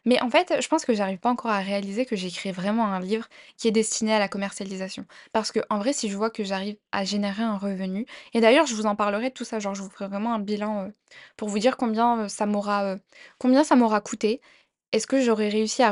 Mais 0.05 0.21
en 0.21 0.29
fait, 0.29 0.55
je 0.61 0.67
pense 0.67 0.83
que 0.85 0.93
j'arrive 0.93 1.19
pas 1.19 1.29
encore 1.29 1.51
à 1.51 1.59
réaliser 1.59 2.05
que 2.05 2.15
j'écris 2.15 2.51
vraiment 2.51 2.85
un 2.87 2.99
livre 2.99 3.27
qui 3.57 3.67
est 3.67 3.71
destiné 3.71 4.13
à 4.13 4.19
la 4.19 4.27
commercialisation. 4.27 5.05
Parce 5.31 5.51
que 5.51 5.59
en 5.69 5.79
vrai, 5.79 5.93
si 5.93 6.09
je 6.09 6.17
vois 6.17 6.29
que 6.29 6.43
j'arrive 6.43 6.75
à 6.91 7.05
générer 7.05 7.43
un 7.43 7.57
revenu 7.57 8.05
et 8.33 8.41
d'ailleurs, 8.41 8.65
je 8.67 8.75
vous 8.75 8.85
en 8.85 8.95
parlerai 8.95 9.29
de 9.29 9.33
tout 9.33 9.45
ça, 9.45 9.59
genre 9.59 9.75
je 9.75 9.81
vous 9.81 9.89
ferai 9.89 10.07
vraiment 10.07 10.33
un 10.33 10.39
bilan, 10.39 10.87
heu, 10.87 10.93
pour 11.37 11.49
vous 11.49 11.59
dire 11.59 11.77
combien, 11.77 12.25
heu, 12.25 12.27
ça 12.29 12.45
m'aura, 12.45 12.95
heu, 12.95 12.99
combien 13.39 13.63
ça 13.63 13.75
m'aura 13.75 14.01
coûté. 14.01 14.41
Est-ce 14.91 15.07
que 15.07 15.21
j'aurais 15.21 15.49
réussi 15.49 15.83
à 15.83 15.91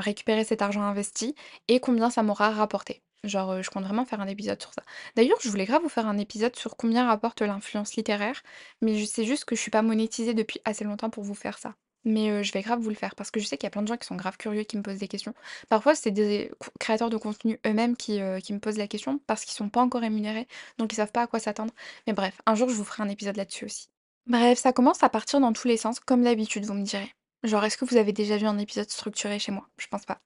récupérer 0.00 0.44
cet 0.44 0.62
argent 0.62 0.82
investi 0.82 1.34
et 1.68 1.80
combien 1.80 2.10
ça 2.10 2.22
m'aura 2.22 2.50
rapporté? 2.50 3.02
Genre, 3.24 3.52
heu, 3.52 3.62
je 3.62 3.70
compte 3.70 3.82
vraiment 3.84 4.04
faire 4.04 4.20
un 4.20 4.28
épisode 4.28 4.60
sur 4.62 4.72
ça. 4.72 4.82
D'ailleurs, 5.16 5.38
je 5.40 5.48
voulais 5.48 5.64
grave 5.64 5.82
vous 5.82 5.88
faire 5.88 6.06
un 6.06 6.18
épisode 6.18 6.54
sur 6.54 6.76
combien 6.76 7.06
rapporte 7.08 7.42
l'influence 7.42 7.94
littéraire, 7.96 8.42
mais 8.80 8.96
je 8.96 9.04
sais 9.04 9.24
juste 9.24 9.44
que 9.44 9.56
je 9.56 9.60
suis 9.60 9.72
pas 9.72 9.82
monétisée 9.82 10.34
depuis 10.34 10.60
assez 10.64 10.84
longtemps 10.84 11.10
pour 11.10 11.24
vous 11.24 11.34
faire 11.34 11.58
ça. 11.58 11.74
Mais 12.04 12.30
heu, 12.30 12.42
je 12.44 12.52
vais 12.52 12.62
grave 12.62 12.78
vous 12.80 12.90
le 12.90 12.94
faire 12.94 13.16
parce 13.16 13.32
que 13.32 13.40
je 13.40 13.46
sais 13.46 13.56
qu'il 13.58 13.66
y 13.66 13.68
a 13.68 13.70
plein 13.70 13.82
de 13.82 13.88
gens 13.88 13.96
qui 13.96 14.06
sont 14.06 14.14
grave 14.14 14.36
curieux, 14.36 14.62
qui 14.62 14.76
me 14.76 14.82
posent 14.82 14.98
des 14.98 15.08
questions. 15.08 15.34
Parfois, 15.68 15.96
c'est 15.96 16.12
des 16.12 16.52
créateurs 16.78 17.10
de 17.10 17.16
contenu 17.16 17.58
eux-mêmes 17.66 17.96
qui, 17.96 18.20
heu, 18.20 18.38
qui 18.38 18.52
me 18.52 18.60
posent 18.60 18.78
la 18.78 18.86
question 18.86 19.18
parce 19.26 19.44
qu'ils 19.44 19.54
sont 19.56 19.68
pas 19.68 19.82
encore 19.82 20.00
rémunérés, 20.02 20.46
donc 20.78 20.92
ils 20.92 20.96
savent 20.96 21.10
pas 21.12 21.22
à 21.22 21.26
quoi 21.26 21.40
s'attendre. 21.40 21.74
Mais 22.06 22.12
bref, 22.12 22.40
un 22.46 22.54
jour, 22.54 22.68
je 22.68 22.74
vous 22.74 22.84
ferai 22.84 23.02
un 23.02 23.08
épisode 23.08 23.36
là-dessus 23.36 23.64
aussi. 23.64 23.88
Bref, 24.26 24.58
ça 24.60 24.72
commence 24.72 25.02
à 25.02 25.08
partir 25.08 25.40
dans 25.40 25.52
tous 25.52 25.66
les 25.66 25.76
sens, 25.76 25.98
comme 25.98 26.22
d'habitude, 26.22 26.64
vous 26.66 26.74
me 26.74 26.84
direz. 26.84 27.12
Genre, 27.44 27.64
est-ce 27.64 27.76
que 27.76 27.84
vous 27.84 27.96
avez 27.96 28.12
déjà 28.12 28.36
vu 28.36 28.46
un 28.46 28.58
épisode 28.58 28.90
structuré 28.90 29.38
chez 29.38 29.52
moi? 29.52 29.68
Je 29.78 29.86
pense 29.88 30.04
pas. 30.04 30.20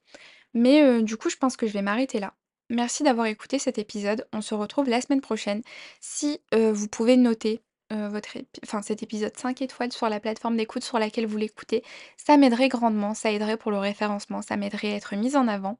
Mais 0.55 0.83
heu, 0.83 1.03
du 1.03 1.17
coup, 1.17 1.31
je 1.31 1.37
pense 1.37 1.57
que 1.57 1.67
je 1.67 1.73
vais 1.73 1.83
m'arrêter 1.83 2.21
là. 2.21 2.35
Merci 2.71 3.03
d'avoir 3.03 3.27
écouté 3.27 3.59
cet 3.59 3.79
épisode. 3.79 4.27
On 4.33 4.41
se 4.41 4.55
retrouve 4.55 4.89
la 4.89 5.01
semaine 5.01 5.21
prochaine. 5.21 5.63
Si, 6.01 6.41
heu, 6.55 6.71
vous 6.71 6.89
pouvez 6.89 7.17
noter, 7.17 7.61
heu, 7.93 8.09
votre 8.09 8.39
enfin 8.65 8.83
cet 8.83 9.03
épisode 9.03 9.37
5 9.37 9.63
étoiles 9.63 9.93
sur 9.93 10.09
la 10.09 10.21
plateforme 10.21 10.57
d'écoute 10.57 10.85
sur 10.85 10.99
laquelle 10.99 11.27
vous 11.27 11.37
l'écoutez, 11.37 11.85
ça 12.17 12.37
m'aiderait 12.37 12.69
grandement, 12.69 13.15
ça 13.15 13.31
aiderait 13.31 13.59
pour 13.59 13.71
le 13.73 13.79
référencement, 13.79 14.43
ça 14.43 14.57
m'aiderait 14.57 14.93
à 14.93 14.97
être 14.97 15.15
mise 15.17 15.37
en 15.37 15.49
avant. 15.49 15.79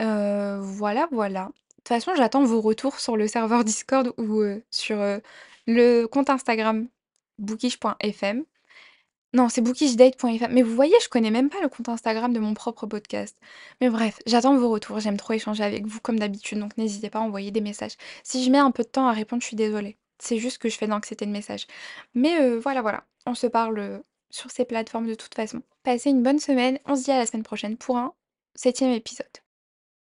Voilà, 0.00 1.08
voilà. 1.12 1.46
De 1.46 1.52
toute 1.76 1.88
façon, 1.88 2.14
j'attends 2.16 2.44
vos 2.44 2.60
retours 2.60 3.00
sur 3.00 3.16
le 3.16 3.28
serveur 3.28 3.64
Discord 3.64 4.12
ou, 4.18 4.42
sur, 4.70 4.98
le 5.66 6.06
compte 6.06 6.30
Instagram 6.30 6.88
bookish.fm. 7.38 8.44
Non, 9.32 9.48
c'est 9.48 9.60
bookishdate.fr. 9.60 10.48
Mais 10.50 10.62
vous 10.62 10.74
voyez, 10.74 10.94
je 11.02 11.08
connais 11.08 11.30
même 11.30 11.50
pas 11.50 11.60
le 11.60 11.68
compte 11.68 11.88
Instagram 11.88 12.32
de 12.32 12.40
mon 12.40 12.52
propre 12.54 12.86
podcast. 12.86 13.36
Mais 13.80 13.88
bref, 13.88 14.18
j'attends 14.26 14.56
vos 14.56 14.70
retours. 14.70 14.98
J'aime 14.98 15.16
trop 15.16 15.34
échanger 15.34 15.62
avec 15.62 15.86
vous 15.86 16.00
comme 16.00 16.18
d'habitude, 16.18 16.58
donc 16.58 16.76
n'hésitez 16.76 17.10
pas 17.10 17.20
à 17.20 17.22
envoyer 17.22 17.52
des 17.52 17.60
messages. 17.60 17.96
Si 18.24 18.44
je 18.44 18.50
mets 18.50 18.58
un 18.58 18.72
peu 18.72 18.82
de 18.82 18.88
temps 18.88 19.06
à 19.06 19.12
répondre, 19.12 19.42
je 19.42 19.46
suis 19.46 19.56
désolée. 19.56 19.98
C'est 20.18 20.38
juste 20.38 20.58
que 20.58 20.68
je 20.68 20.76
fais 20.76 20.88
d'anxiété 20.88 21.26
de 21.26 21.30
message. 21.30 21.66
Mais 22.14 22.40
heu, 22.40 22.58
voilà, 22.58 22.82
voilà. 22.82 23.04
On 23.26 23.34
se 23.34 23.46
parle, 23.46 23.78
heu, 23.78 24.04
sur 24.30 24.50
ces 24.50 24.64
plateformes 24.64 25.06
de 25.06 25.14
toute 25.14 25.34
façon. 25.34 25.62
Passez 25.84 26.10
une 26.10 26.22
bonne 26.22 26.40
semaine. 26.40 26.78
On 26.84 26.96
se 26.96 27.04
dit 27.04 27.12
à 27.12 27.18
la 27.18 27.26
semaine 27.26 27.44
prochaine 27.44 27.76
pour 27.76 27.98
un 27.98 28.12
septième 28.56 28.90
épisode. 28.90 29.26